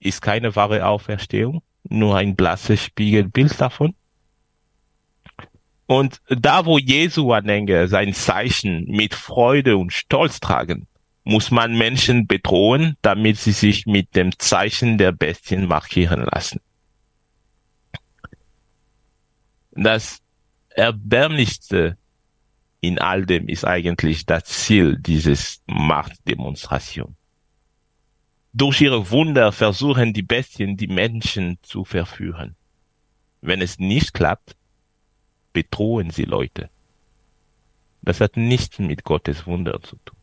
Ist 0.00 0.22
keine 0.22 0.54
wahre 0.56 0.86
Auferstehung, 0.86 1.62
nur 1.84 2.16
ein 2.16 2.36
blasses 2.36 2.82
Spiegelbild 2.82 3.60
davon. 3.60 3.94
Und 5.86 6.20
da, 6.28 6.66
wo 6.66 6.78
Jesu 6.78 7.32
Anhänger 7.32 7.88
sein 7.88 8.12
Zeichen 8.12 8.84
mit 8.84 9.14
Freude 9.14 9.76
und 9.76 9.92
Stolz 9.92 10.38
tragen, 10.38 10.86
muss 11.24 11.50
man 11.50 11.76
Menschen 11.76 12.26
bedrohen, 12.26 12.96
damit 13.02 13.38
sie 13.38 13.52
sich 13.52 13.86
mit 13.86 14.16
dem 14.16 14.38
Zeichen 14.38 14.98
der 14.98 15.12
Bestien 15.12 15.66
markieren 15.66 16.24
lassen. 16.24 16.60
Das 19.72 20.20
Erbärmlichste 20.70 21.96
in 22.80 22.98
all 22.98 23.26
dem 23.26 23.48
ist 23.48 23.64
eigentlich 23.64 24.26
das 24.26 24.44
Ziel 24.44 24.96
dieses 24.98 25.60
Machtdemonstration. 25.66 27.16
Durch 28.52 28.80
ihre 28.80 29.10
Wunder 29.10 29.52
versuchen 29.52 30.12
die 30.12 30.22
Bestien 30.22 30.76
die 30.76 30.86
Menschen 30.86 31.58
zu 31.62 31.84
verführen. 31.84 32.56
Wenn 33.40 33.60
es 33.60 33.78
nicht 33.78 34.14
klappt, 34.14 34.56
bedrohen 35.52 36.10
sie 36.10 36.24
Leute. 36.24 36.68
Das 38.02 38.20
hat 38.20 38.36
nichts 38.36 38.78
mit 38.78 39.04
Gottes 39.04 39.46
Wunder 39.46 39.82
zu 39.82 39.96
tun. 40.04 40.17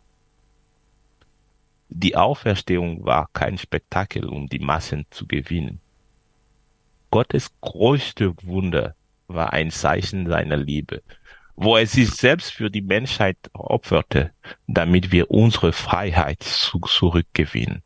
Die 1.89 2.15
Auferstehung 2.15 3.05
war 3.05 3.29
kein 3.33 3.57
Spektakel, 3.57 4.25
um 4.25 4.47
die 4.47 4.59
Massen 4.59 5.05
zu 5.11 5.27
gewinnen. 5.27 5.79
Gottes 7.11 7.51
größte 7.61 8.33
Wunder 8.43 8.95
war 9.27 9.53
ein 9.53 9.71
Zeichen 9.71 10.27
seiner 10.27 10.57
Liebe 10.57 11.01
wo 11.55 11.77
er 11.77 11.87
sich 11.87 12.11
selbst 12.11 12.51
für 12.51 12.69
die 12.69 12.81
Menschheit 12.81 13.37
opferte, 13.53 14.31
damit 14.67 15.11
wir 15.11 15.31
unsere 15.31 15.71
Freiheit 15.71 16.43
zurückgewinnen. 16.43 17.81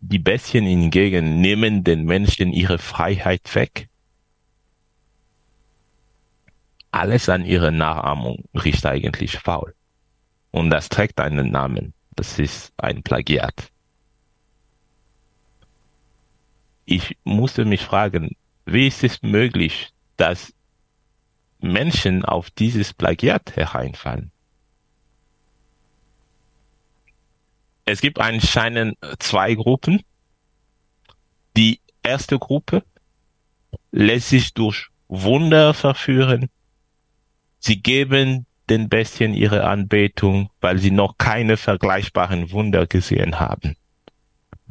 Die 0.00 0.18
Bestien 0.18 0.66
hingegen 0.66 1.40
nehmen 1.40 1.84
den 1.84 2.04
Menschen 2.04 2.52
ihre 2.52 2.78
Freiheit 2.78 3.54
weg. 3.54 3.88
Alles 6.90 7.28
an 7.28 7.44
ihrer 7.44 7.70
Nachahmung 7.70 8.44
riecht 8.54 8.84
eigentlich 8.84 9.38
faul. 9.38 9.74
Und 10.50 10.70
das 10.70 10.90
trägt 10.90 11.20
einen 11.20 11.50
Namen. 11.50 11.94
Das 12.16 12.38
ist 12.38 12.72
ein 12.76 13.02
Plagiat. 13.02 13.70
Ich 16.86 17.16
musste 17.24 17.64
mich 17.64 17.82
fragen, 17.82 18.36
wie 18.66 18.86
ist 18.86 19.02
es 19.02 19.22
möglich, 19.22 19.90
dass 20.16 20.52
Menschen 21.60 22.24
auf 22.24 22.50
dieses 22.50 22.92
Plagiat 22.92 23.56
hereinfallen. 23.56 24.30
Es 27.86 28.00
gibt 28.00 28.18
anscheinend 28.18 28.96
zwei 29.18 29.54
Gruppen. 29.54 30.02
Die 31.56 31.80
erste 32.02 32.38
Gruppe 32.38 32.82
lässt 33.92 34.30
sich 34.30 34.54
durch 34.54 34.88
Wunder 35.08 35.74
verführen. 35.74 36.50
Sie 37.60 37.80
geben 37.80 38.46
den 38.70 38.88
Bestien 38.88 39.34
ihre 39.34 39.64
Anbetung, 39.64 40.50
weil 40.60 40.78
sie 40.78 40.90
noch 40.90 41.18
keine 41.18 41.56
vergleichbaren 41.56 42.50
Wunder 42.50 42.86
gesehen 42.86 43.38
haben. 43.40 43.76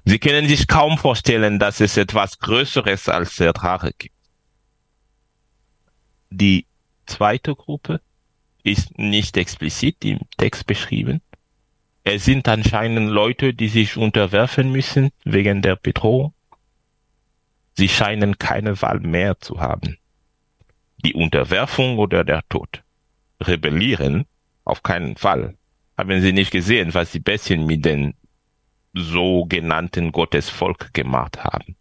Sie 0.06 0.20
können 0.20 0.48
sich 0.48 0.68
kaum 0.68 0.98
vorstellen, 0.98 1.60
dass 1.60 1.80
es 1.80 1.96
etwas 1.98 2.40
Größeres 2.40 3.08
als 3.08 3.36
der 3.38 3.54
Drache 3.54 3.92
gibt. 3.98 4.16
Die 6.30 6.66
zweite 7.06 7.56
Gruppe 7.56 8.02
ist 8.64 8.98
nicht 8.98 9.38
explizit 9.38 10.04
im 10.04 10.20
Text 10.38 10.66
beschrieben. 10.66 11.22
Es 12.04 12.26
sind 12.26 12.48
anscheinend 12.48 13.10
Leute, 13.10 13.54
die 13.54 13.70
sich 13.70 13.96
unterwerfen 13.96 14.72
müssen 14.72 15.12
wegen 15.24 15.62
der 15.62 15.76
Bedrohung. 15.76 16.34
Sie 17.76 17.88
scheinen 17.88 18.38
keine 18.38 18.82
Wahl 18.82 19.00
mehr 19.00 19.40
zu 19.40 19.60
haben. 19.60 19.98
Die 21.06 21.14
Unterwerfung 21.14 21.98
oder 21.98 22.24
der 22.24 22.42
Tod. 22.50 22.84
Rebellieren? 23.40 24.26
Auf 24.66 24.84
keinen 24.84 25.16
Fall. 25.18 25.56
Haben 25.98 26.22
Sie 26.22 26.34
nicht 26.34 26.52
gesehen, 26.52 26.94
was 26.94 27.12
die 27.12 27.20
Bestien 27.20 27.66
mit 27.66 27.86
den 27.86 28.16
sogenannten 28.94 30.12
Gottesvolk 30.12 30.94
gemacht 30.94 31.44
haben? 31.44 31.76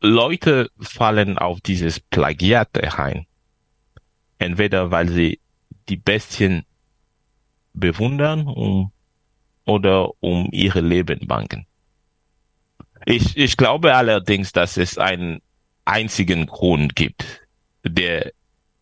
Leute 0.00 0.70
fallen 0.80 1.36
auf 1.38 1.60
dieses 1.60 2.00
Plagiat 2.00 2.70
herein. 2.74 3.26
Entweder 4.38 4.90
weil 4.90 5.08
sie 5.08 5.40
die 5.88 5.96
Bestien 5.96 6.64
bewundern 7.74 8.46
um, 8.46 8.92
oder 9.64 10.10
um 10.20 10.48
ihre 10.52 10.80
Leben 10.80 11.26
bangen. 11.26 11.66
Ich, 13.04 13.36
ich 13.36 13.56
glaube 13.56 13.94
allerdings, 13.94 14.52
dass 14.52 14.76
es 14.76 14.98
einen 14.98 15.42
einzigen 15.84 16.46
Grund 16.46 16.96
gibt, 16.96 17.39
der 17.84 18.32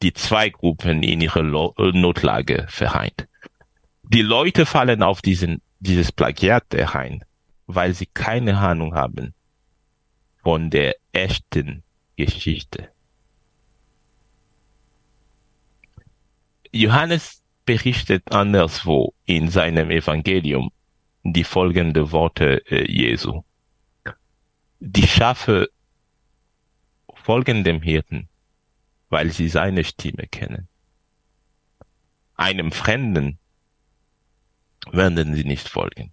die 0.03 0.13
zwei 0.13 0.51
Gruppen 0.51 1.03
in 1.03 1.21
ihrer 1.21 1.43
Notlage 1.43 2.67
vereint. 2.69 3.27
Die 4.05 4.23
Leute 4.23 4.65
fallen 4.65 5.03
auf 5.03 5.23
diesen, 5.23 5.61
dieses 5.81 6.13
Plagiat 6.13 6.65
herein, 6.73 7.25
weil 7.67 7.95
sie 7.95 8.07
keine 8.07 8.59
Ahnung 8.59 8.95
haben 8.95 9.35
von 10.43 10.71
der 10.71 10.97
echten 11.13 11.83
Geschichte. 12.17 12.89
Johannes 16.71 17.43
berichtet 17.65 18.31
anderswo 18.31 19.13
in 19.27 19.51
seinem 19.51 19.91
Evangelium 19.91 20.71
die 21.23 21.45
folgende 21.45 22.13
Worte 22.13 22.63
äh, 22.71 22.91
Jesu. 22.91 23.43
Die 24.81 25.07
Schafe 25.07 25.69
folgen 27.15 27.65
dem 27.65 27.83
Hirten, 27.83 28.29
weil 29.09 29.31
sie 29.33 29.49
seine 29.49 29.85
Stimme 29.85 30.27
kennen. 30.27 30.69
Einem 32.37 32.73
Fremden 32.73 33.39
werden 34.91 35.35
sie 35.35 35.45
nicht 35.45 35.69
folgen. 35.69 36.13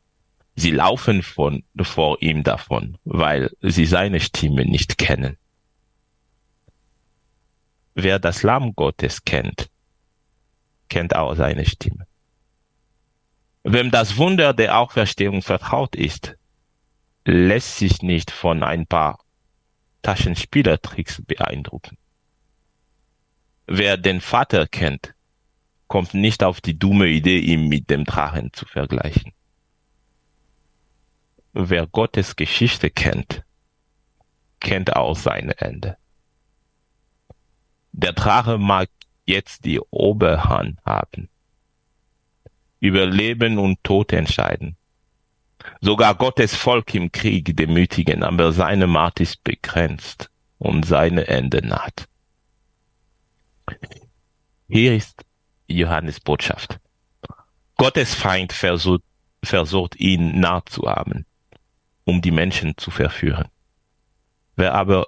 Sie 0.56 0.72
laufen 0.72 1.22
von, 1.22 1.64
vor 1.82 2.22
ihm 2.22 2.44
davon, 2.44 2.98
weil 3.04 3.52
sie 3.62 3.86
seine 3.86 4.20
Stimme 4.22 4.66
nicht 4.66 4.98
kennen. 4.98 5.38
Wer 7.94 8.20
das 8.20 8.44
Lamm 8.44 8.74
Gottes 8.76 9.24
kennt, 9.26 9.70
kennt 10.90 11.16
auch 11.16 11.36
seine 11.36 11.66
Stimme. 11.66 12.08
Wem 13.64 13.92
das 13.92 14.18
Wunder 14.18 14.54
der 14.54 14.78
Auferstehung 14.78 15.42
vertraut 15.42 15.96
ist, 15.96 16.36
lässt 17.26 17.78
sich 17.78 18.02
nicht 18.02 18.32
von 18.32 18.64
ein 18.64 18.86
paar 18.86 19.20
Taschenspielertricks 20.04 21.24
beeindrucken. 21.26 21.98
Wer 23.68 23.98
den 23.98 24.22
Vater 24.22 24.68
kennt, 24.68 25.14
kommt 25.88 26.14
nicht 26.14 26.44
auf 26.44 26.62
die 26.62 26.78
dumme 26.78 27.08
Idee, 27.08 27.40
ihn 27.40 27.68
mit 27.68 27.90
dem 27.90 28.06
Drachen 28.06 28.54
zu 28.54 28.66
vergleichen. 28.66 29.32
Wer 31.54 31.88
Gottes 31.88 32.36
Geschichte 32.36 32.90
kennt, 32.90 33.44
kennt 34.60 34.96
auch 34.96 35.16
sein 35.16 35.50
Ende. 35.50 35.98
Der 37.92 38.14
Drache 38.14 38.58
mag 38.58 38.90
jetzt 39.26 39.66
die 39.66 39.80
Oberhand 39.80 40.78
haben, 40.86 41.30
über 42.80 43.06
Leben 43.06 43.58
und 43.58 43.84
Tod 43.84 44.14
entscheiden. 44.14 44.76
Sogar 45.82 46.14
Gottes 46.14 46.54
Volk 46.54 46.94
im 46.94 47.12
Krieg 47.12 47.56
demütigen, 47.58 48.22
aber 48.22 48.52
seine 48.52 48.86
Macht 48.86 49.20
ist 49.22 49.44
begrenzt 49.44 50.30
und 50.60 50.86
seine 50.86 51.28
Ende 51.28 51.66
naht. 51.66 52.08
Hier 54.68 54.96
ist 54.96 55.24
Johannes 55.68 56.20
Botschaft. 56.20 56.80
Gottes 57.78 58.14
Feind 58.16 58.54
versucht, 58.54 59.04
versucht 59.44 59.96
ihn 59.98 60.40
nachzuahmen, 60.40 61.26
um 62.04 62.22
die 62.22 62.32
Menschen 62.32 62.78
zu 62.78 62.90
verführen. 62.92 63.48
Wer 64.56 64.74
aber 64.74 65.08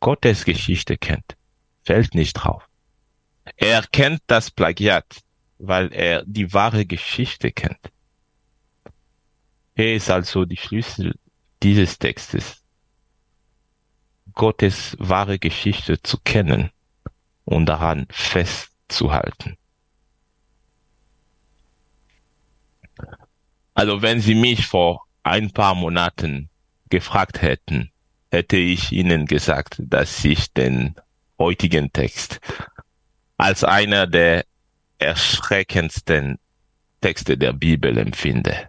Gottes 0.00 0.44
Geschichte 0.44 0.98
kennt, 0.98 1.36
fällt 1.84 2.14
nicht 2.14 2.34
drauf. 2.34 2.68
Er 3.56 3.82
kennt 3.82 4.22
das 4.26 4.50
Plagiat, 4.50 5.22
weil 5.58 5.92
er 5.92 6.24
die 6.26 6.52
wahre 6.52 6.86
Geschichte 6.86 7.50
kennt. 7.50 7.90
Er 9.74 9.94
ist 9.94 10.10
also 10.10 10.44
die 10.44 10.56
Schlüssel 10.56 11.14
dieses 11.62 11.98
Textes, 11.98 12.62
Gottes 14.34 14.96
wahre 14.98 15.38
Geschichte 15.38 16.02
zu 16.02 16.18
kennen 16.18 16.70
und 17.44 17.66
daran 17.66 18.06
festzuhalten. 18.10 19.56
Also 23.74 24.02
wenn 24.02 24.20
Sie 24.20 24.34
mich 24.34 24.66
vor 24.66 25.06
ein 25.22 25.50
paar 25.50 25.74
Monaten 25.74 26.50
gefragt 26.90 27.40
hätten, 27.42 27.90
hätte 28.30 28.56
ich 28.56 28.92
Ihnen 28.92 29.26
gesagt, 29.26 29.76
dass 29.78 30.24
ich 30.24 30.52
den 30.52 30.94
heutigen 31.38 31.92
Text 31.92 32.40
als 33.36 33.64
einer 33.64 34.06
der 34.06 34.44
erschreckendsten 34.98 36.38
Texte 37.00 37.36
der 37.36 37.52
Bibel 37.52 37.98
empfinde. 37.98 38.68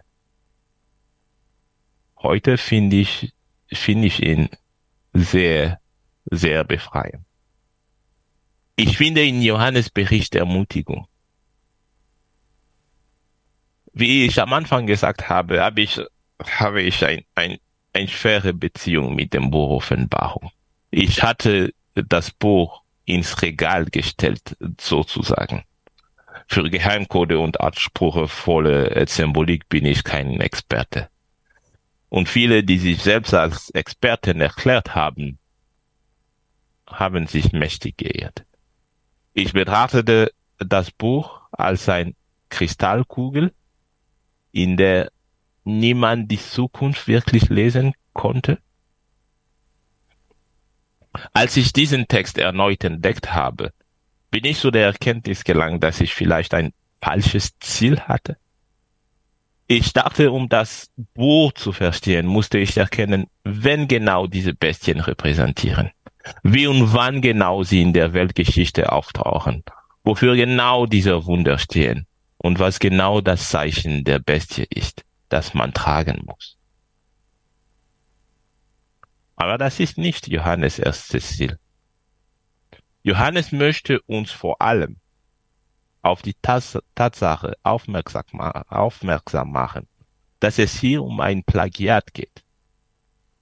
Heute 2.18 2.58
finde 2.58 2.96
ich, 2.96 3.32
finde 3.72 4.08
ich 4.08 4.22
ihn 4.22 4.48
sehr, 5.12 5.78
sehr 6.24 6.64
befreiend. 6.64 7.24
Ich 8.76 8.96
finde 8.96 9.24
in 9.24 9.40
Johannes 9.40 9.88
Bericht 9.88 10.34
Ermutigung. 10.34 11.06
Wie 13.92 14.26
ich 14.26 14.40
am 14.40 14.52
Anfang 14.52 14.86
gesagt 14.86 15.28
habe, 15.28 15.60
habe 15.60 15.82
ich, 15.82 16.00
habe 16.42 16.82
ich 16.82 17.04
ein, 17.04 17.24
ein, 17.36 17.58
eine 17.92 18.08
schwere 18.08 18.52
Beziehung 18.52 19.14
mit 19.14 19.32
dem 19.32 19.52
Buch 19.52 19.70
Offenbarung. 19.70 20.50
Ich 20.90 21.22
hatte 21.22 21.72
das 21.94 22.32
Buch 22.32 22.82
ins 23.04 23.42
Regal 23.42 23.84
gestellt, 23.84 24.56
sozusagen. 24.80 25.62
Für 26.48 26.68
Geheimcode 26.68 27.34
und 27.34 27.60
anspruchsvolle 27.60 29.04
Symbolik 29.06 29.68
bin 29.68 29.86
ich 29.86 30.02
kein 30.02 30.40
Experte. 30.40 31.08
Und 32.08 32.28
viele, 32.28 32.64
die 32.64 32.78
sich 32.78 33.00
selbst 33.00 33.34
als 33.34 33.70
Experten 33.70 34.40
erklärt 34.40 34.96
haben, 34.96 35.38
haben 36.88 37.28
sich 37.28 37.52
mächtig 37.52 37.96
geehrt. 37.96 38.44
Ich 39.36 39.52
betrachtete 39.52 40.32
das 40.58 40.92
Buch 40.92 41.40
als 41.50 41.88
ein 41.88 42.14
Kristallkugel, 42.50 43.52
in 44.52 44.76
der 44.76 45.10
niemand 45.64 46.30
die 46.30 46.38
Zukunft 46.38 47.08
wirklich 47.08 47.48
lesen 47.48 47.94
konnte. 48.12 48.58
Als 51.32 51.56
ich 51.56 51.72
diesen 51.72 52.06
Text 52.06 52.38
erneut 52.38 52.84
entdeckt 52.84 53.34
habe, 53.34 53.72
bin 54.30 54.44
ich 54.44 54.58
zu 54.58 54.70
der 54.70 54.86
Erkenntnis 54.86 55.42
gelangt, 55.42 55.82
dass 55.82 56.00
ich 56.00 56.14
vielleicht 56.14 56.54
ein 56.54 56.72
falsches 57.00 57.58
Ziel 57.58 58.00
hatte. 58.00 58.36
Ich 59.66 59.92
dachte, 59.92 60.30
um 60.30 60.48
das 60.48 60.90
Buch 61.14 61.52
zu 61.52 61.72
verstehen, 61.72 62.26
musste 62.26 62.58
ich 62.58 62.76
erkennen, 62.76 63.26
wenn 63.42 63.88
genau 63.88 64.28
diese 64.28 64.54
Bestien 64.54 65.00
repräsentieren 65.00 65.90
wie 66.42 66.66
und 66.66 66.92
wann 66.92 67.20
genau 67.20 67.62
sie 67.62 67.82
in 67.82 67.92
der 67.92 68.12
Weltgeschichte 68.12 68.92
auftauchen, 68.92 69.64
wofür 70.02 70.36
genau 70.36 70.86
diese 70.86 71.26
Wunder 71.26 71.58
stehen 71.58 72.06
und 72.38 72.58
was 72.58 72.78
genau 72.78 73.20
das 73.20 73.48
Zeichen 73.48 74.04
der 74.04 74.18
Bestie 74.18 74.66
ist, 74.68 75.04
das 75.28 75.54
man 75.54 75.72
tragen 75.72 76.22
muss. 76.26 76.56
Aber 79.36 79.58
das 79.58 79.80
ist 79.80 79.98
nicht 79.98 80.28
Johannes 80.28 80.78
erstes 80.78 81.36
Ziel. 81.36 81.58
Johannes 83.02 83.52
möchte 83.52 84.00
uns 84.02 84.30
vor 84.30 84.62
allem 84.62 84.96
auf 86.02 86.22
die 86.22 86.36
Tatsache 86.42 87.54
aufmerksam, 87.62 88.24
aufmerksam 88.68 89.50
machen, 89.50 89.88
dass 90.40 90.58
es 90.58 90.78
hier 90.78 91.02
um 91.02 91.20
ein 91.20 91.44
Plagiat 91.44 92.14
geht. 92.14 92.42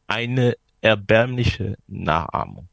Eine 0.06 0.56
erbärmliche 0.80 1.76
Nachahmung 1.86 2.68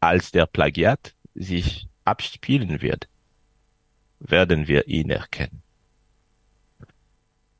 als 0.00 0.30
der 0.30 0.46
Plagiat 0.46 1.14
sich 1.34 1.86
abspielen 2.04 2.80
wird, 2.80 3.06
werden 4.18 4.68
wir 4.68 4.88
ihn 4.88 5.10
erkennen. 5.10 5.62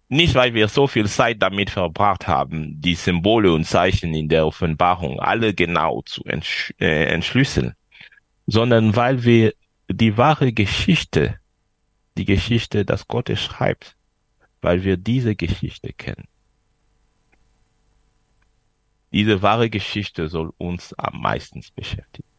Nicht, 0.08 0.34
weil 0.34 0.54
wir 0.54 0.68
so 0.68 0.88
viel 0.88 1.08
Zeit 1.08 1.40
damit 1.40 1.70
verbracht 1.70 2.26
haben, 2.26 2.80
die 2.80 2.96
Symbole 2.96 3.52
und 3.52 3.64
Zeichen 3.64 4.12
in 4.12 4.28
der 4.28 4.44
Offenbarung 4.44 5.20
alle 5.20 5.54
genau 5.54 6.02
zu 6.02 6.24
entsch 6.24 6.74
äh, 6.80 7.04
entschlüsseln, 7.04 7.76
sondern 8.48 8.96
weil 8.96 9.22
wir 9.22 9.54
die 9.88 10.16
wahre 10.16 10.52
Geschichte, 10.52 11.38
die 12.18 12.24
Geschichte, 12.24 12.84
dass 12.84 13.06
Gott 13.06 13.30
schreibt, 13.38 13.94
weil 14.60 14.82
wir 14.82 14.96
diese 14.96 15.36
Geschichte 15.36 15.92
kennen. 15.92 16.26
Diese 19.12 19.42
wahre 19.42 19.70
Geschichte 19.70 20.28
soll 20.28 20.52
uns 20.58 20.92
am 20.94 21.20
meisten 21.20 21.64
beschäftigen. 21.76 22.29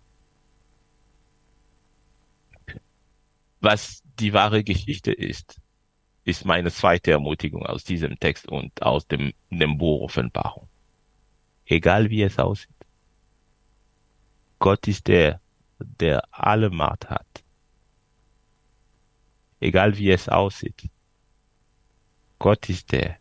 Was 3.62 4.02
die 4.19 4.34
wahre 4.34 4.63
Geschichte 4.63 5.12
ist, 5.12 5.62
ist 6.24 6.45
meine 6.45 6.71
zweite 6.71 7.12
Ermutigung 7.12 7.65
aus 7.65 7.84
diesem 7.84 8.19
Text 8.19 8.47
und 8.47 8.82
aus 8.82 9.08
dem, 9.08 9.34
dem 9.52 9.78
Buch 9.78 10.02
Offenbarung. 10.02 10.67
Egal 11.65 12.10
wie 12.10 12.24
es 12.24 12.38
aussieht. 12.38 12.76
Gott 14.58 14.88
ist 14.88 15.08
der, 15.08 15.39
der 15.80 16.24
alle 16.32 16.69
Macht 16.69 17.10
hat, 17.10 17.26
egal 19.60 19.97
wie 19.97 20.12
es 20.12 20.28
aussieht. 20.28 20.89
Gott 22.39 22.67
ist 22.69 22.91
der, 22.91 23.17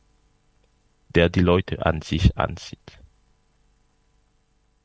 der 1.11 1.29
die 1.29 1.41
Leute 1.41 1.85
an 1.85 2.03
sich 2.03 2.37
anzieht. 2.37 2.99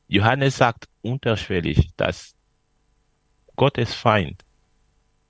Johannes 0.08 0.56
sagt 0.56 0.88
unterschwellig, 1.02 1.90
dass 1.96 2.34
Gottes 3.56 3.94
Feind 3.94 4.45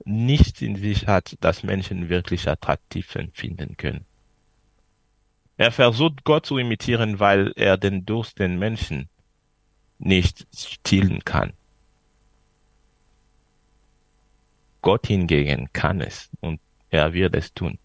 nichts 0.07 0.61
in 0.61 0.75
sich 0.75 1.07
hat, 1.07 1.35
das 1.41 1.63
Menschen 1.63 2.09
wirklich 2.09 2.47
attraktiv 2.47 3.15
empfinden 3.15 3.75
können. 3.77 4.05
Er 5.57 5.71
versucht 5.71 6.23
Gott 6.23 6.45
zu 6.45 6.57
imitieren, 6.57 7.19
weil 7.19 7.51
er 7.55 7.77
den 7.77 8.05
Durst 8.05 8.39
den 8.39 8.57
Menschen 8.57 9.09
nicht 9.99 10.45
stillen 10.55 11.25
kann. 11.25 11.53
Gott 14.81 15.07
hingegen 15.07 15.69
kann 15.73 15.99
es 16.01 16.29
und 16.39 16.61
er 16.89 17.13
wird 17.13 17.35
es 17.35 17.53
tun. 17.53 17.77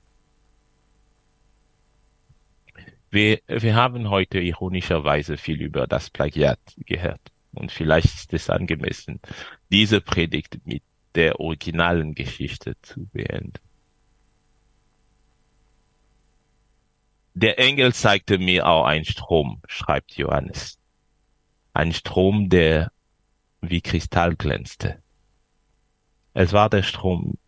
Wir, 3.11 3.41
wir 3.49 3.75
haben 3.75 4.09
heute 4.11 4.39
ironischerweise 4.39 5.37
viel 5.37 5.61
über 5.61 5.87
das 5.87 6.11
Plagiat 6.11 6.61
gehört 6.77 7.21
und 7.53 7.73
vielleicht 7.73 8.07
ist 8.07 8.33
es 8.33 8.51
angemessen, 8.51 9.21
diese 9.71 10.01
Predigt 10.01 10.59
mit 10.65 10.83
der 11.15 11.41
originalen 11.41 12.15
Geschichte 12.15 12.77
zu 12.83 13.07
beenden. 13.07 13.61
Der 17.35 17.59
Engel 17.59 17.95
zeigte 17.95 18.39
mir 18.39 18.67
auch 18.67 18.85
einen 18.85 19.07
Strom, 19.07 19.63
schreibt 19.67 20.13
Johannes. 20.17 20.79
Ein 21.73 21.93
Strom, 21.93 22.51
der 22.51 22.93
wie 23.63 23.81
Kristall 23.81 24.37
glänzte. 24.37 25.03
Es 26.35 26.53
war 26.53 26.69
der 26.69 26.83
Strom 26.83 27.39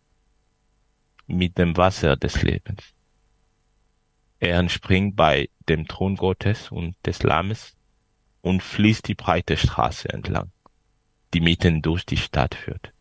mit 1.27 1.57
dem 1.57 1.77
Wasser 1.77 2.15
des 2.15 2.41
Lebens. 2.41 2.83
Er 4.39 4.59
entspringt 4.59 5.15
bei 5.15 5.49
dem 5.69 5.87
Thron 5.87 6.15
Gottes 6.15 6.71
und 6.71 6.95
des 7.05 7.23
Lammes 7.23 7.73
und 8.41 8.61
fließt 8.61 9.07
die 9.07 9.15
breite 9.15 9.57
Straße 9.57 10.09
entlang, 10.09 10.51
die 11.33 11.41
mitten 11.41 11.81
durch 11.81 12.05
die 12.05 12.17
Stadt 12.17 12.55
führt. 12.55 12.91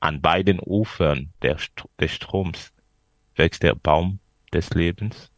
An 0.00 0.20
beiden 0.20 0.60
Ufern 0.60 1.32
des 1.42 2.12
Stroms 2.12 2.72
wächst 3.36 3.62
der 3.62 3.74
Baum 3.74 4.20
des 4.52 4.70
Lebens. 4.70 5.30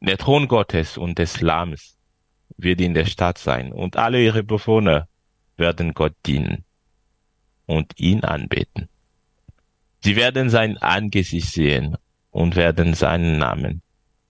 Der 0.00 0.18
Thron 0.18 0.48
Gottes 0.48 0.96
und 0.96 1.18
des 1.18 1.40
Lammes 1.40 1.96
wird 2.56 2.80
in 2.80 2.94
der 2.94 3.06
Stadt 3.06 3.38
sein 3.38 3.72
und 3.72 3.96
alle 3.96 4.22
ihre 4.22 4.42
Bewohner 4.42 5.08
werden 5.56 5.94
Gott 5.94 6.14
dienen 6.26 6.64
und 7.66 7.98
ihn 7.98 8.24
anbeten. 8.24 8.88
Sie 10.02 10.16
werden 10.16 10.50
sein 10.50 10.78
Angesicht 10.78 11.52
sehen 11.52 11.96
und 12.30 12.56
werden 12.56 12.94
seinen 12.94 13.38
Namen 13.38 13.82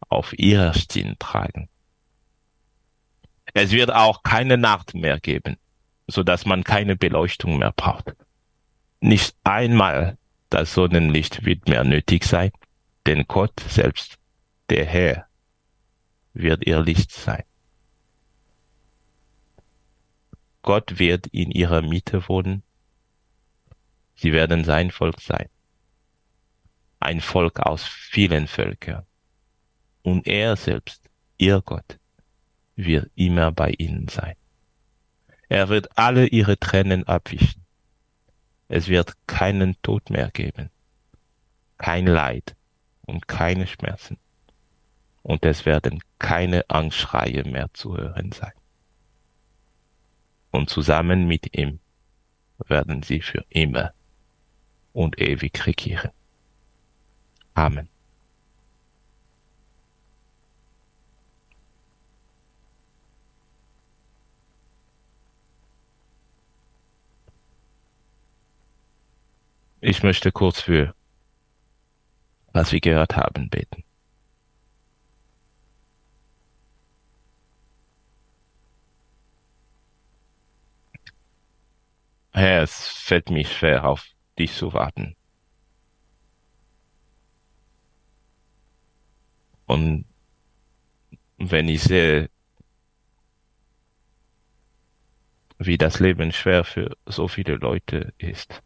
auf 0.08 0.36
ihrer 0.38 0.74
Stirn 0.74 1.16
tragen. 1.18 1.68
Es 3.54 3.70
wird 3.70 3.92
auch 3.92 4.22
keine 4.22 4.58
Nacht 4.58 4.94
mehr 4.94 5.18
geben, 5.20 5.56
so 6.10 6.22
dass 6.22 6.46
man 6.46 6.64
keine 6.64 6.96
Beleuchtung 6.96 7.58
mehr 7.58 7.72
braucht. 7.72 8.14
Nicht 9.00 9.34
einmal 9.44 10.16
das 10.50 10.74
Sonnenlicht 10.74 11.44
wird 11.44 11.68
mehr 11.68 11.84
nötig 11.84 12.24
sein, 12.24 12.50
denn 13.06 13.24
Gott 13.28 13.58
selbst, 13.68 14.18
der 14.68 14.84
Herr, 14.84 15.26
wird 16.34 16.66
ihr 16.66 16.80
Licht 16.80 17.12
sein. 17.12 17.44
Gott 20.62 20.98
wird 20.98 21.26
in 21.28 21.50
ihrer 21.50 21.82
Mitte 21.82 22.28
wohnen. 22.28 22.62
Sie 24.16 24.32
werden 24.32 24.64
sein 24.64 24.90
Volk 24.90 25.20
sein 25.20 25.48
ein 27.00 27.20
Volk 27.20 27.60
aus 27.60 27.84
vielen 27.84 28.46
Völkern. 28.46 29.04
Und 30.02 30.26
er 30.26 30.56
selbst, 30.56 31.02
ihr 31.38 31.62
Gott, 31.62 31.98
wird 32.76 33.10
immer 33.14 33.50
bei 33.50 33.70
ihnen 33.78 34.08
sein. 34.08 34.36
Er 35.50 35.68
wird 35.68 35.98
alle 35.98 36.28
ihre 36.28 36.58
Tränen 36.60 37.08
abwischen. 37.08 37.64
Es 38.68 38.86
wird 38.86 39.16
keinen 39.26 39.74
Tod 39.82 40.08
mehr 40.08 40.30
geben, 40.30 40.70
kein 41.76 42.06
Leid 42.06 42.54
und 43.02 43.26
keine 43.26 43.66
Schmerzen. 43.66 44.16
Und 45.24 45.44
es 45.44 45.66
werden 45.66 46.04
keine 46.20 46.70
Angstschreie 46.70 47.42
mehr 47.42 47.68
zu 47.74 47.96
hören 47.96 48.30
sein. 48.30 48.52
Und 50.52 50.70
zusammen 50.70 51.26
mit 51.26 51.56
ihm 51.58 51.80
werden 52.68 53.02
sie 53.02 53.20
für 53.20 53.44
immer 53.48 53.92
und 54.92 55.20
ewig 55.20 55.66
regieren. 55.66 56.12
Amen. 57.54 57.88
Ich 69.82 70.02
möchte 70.02 70.30
kurz 70.30 70.60
für, 70.60 70.94
was 72.52 72.72
wir 72.72 72.80
gehört 72.80 73.16
haben, 73.16 73.48
beten. 73.48 73.82
Herr, 82.32 82.62
es 82.62 82.88
fällt 82.88 83.30
mir 83.30 83.44
schwer, 83.46 83.84
auf 83.84 84.06
dich 84.38 84.54
zu 84.54 84.72
warten. 84.72 85.16
Und 89.66 90.04
wenn 91.38 91.68
ich 91.68 91.82
sehe, 91.82 92.28
wie 95.58 95.78
das 95.78 96.00
Leben 96.00 96.32
schwer 96.32 96.64
für 96.64 96.96
so 97.06 97.28
viele 97.28 97.56
Leute 97.56 98.12
ist, 98.18 98.60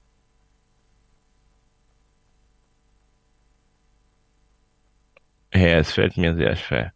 Herr, 5.57 5.79
es 5.79 5.93
fällt 5.93 6.17
mir 6.17 6.35
sehr 6.35 6.57
schwer, 6.57 6.93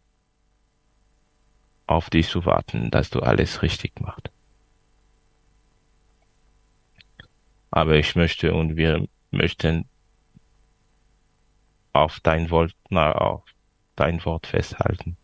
auf 1.87 2.09
dich 2.09 2.27
zu 2.27 2.43
warten, 2.43 2.91
dass 2.91 3.09
du 3.09 3.21
alles 3.21 3.61
richtig 3.61 4.01
machst. 4.01 4.29
Aber 7.71 7.95
ich 7.95 8.15
möchte 8.15 8.53
und 8.53 8.75
wir 8.75 9.07
möchten 9.31 9.87
auf 11.93 12.19
dein 12.19 12.49
Wort, 12.49 12.75
na, 12.89 13.13
auf 13.13 13.43
dein 13.95 14.23
Wort 14.25 14.45
festhalten. 14.45 15.15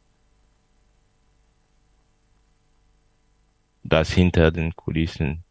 Dass 3.84 4.13
hinter 4.13 4.52
den 4.52 4.76
Kulissen 4.78 5.43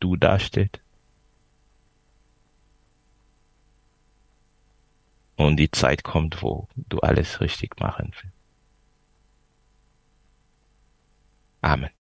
du 0.00 0.16
dasteht 0.16 0.80
und 5.36 5.56
die 5.56 5.70
Zeit 5.70 6.04
kommt, 6.04 6.42
wo 6.42 6.68
du 6.76 6.98
alles 7.00 7.40
richtig 7.40 7.80
machen 7.80 8.12
willst. 8.20 8.36
Amen. 11.62 11.90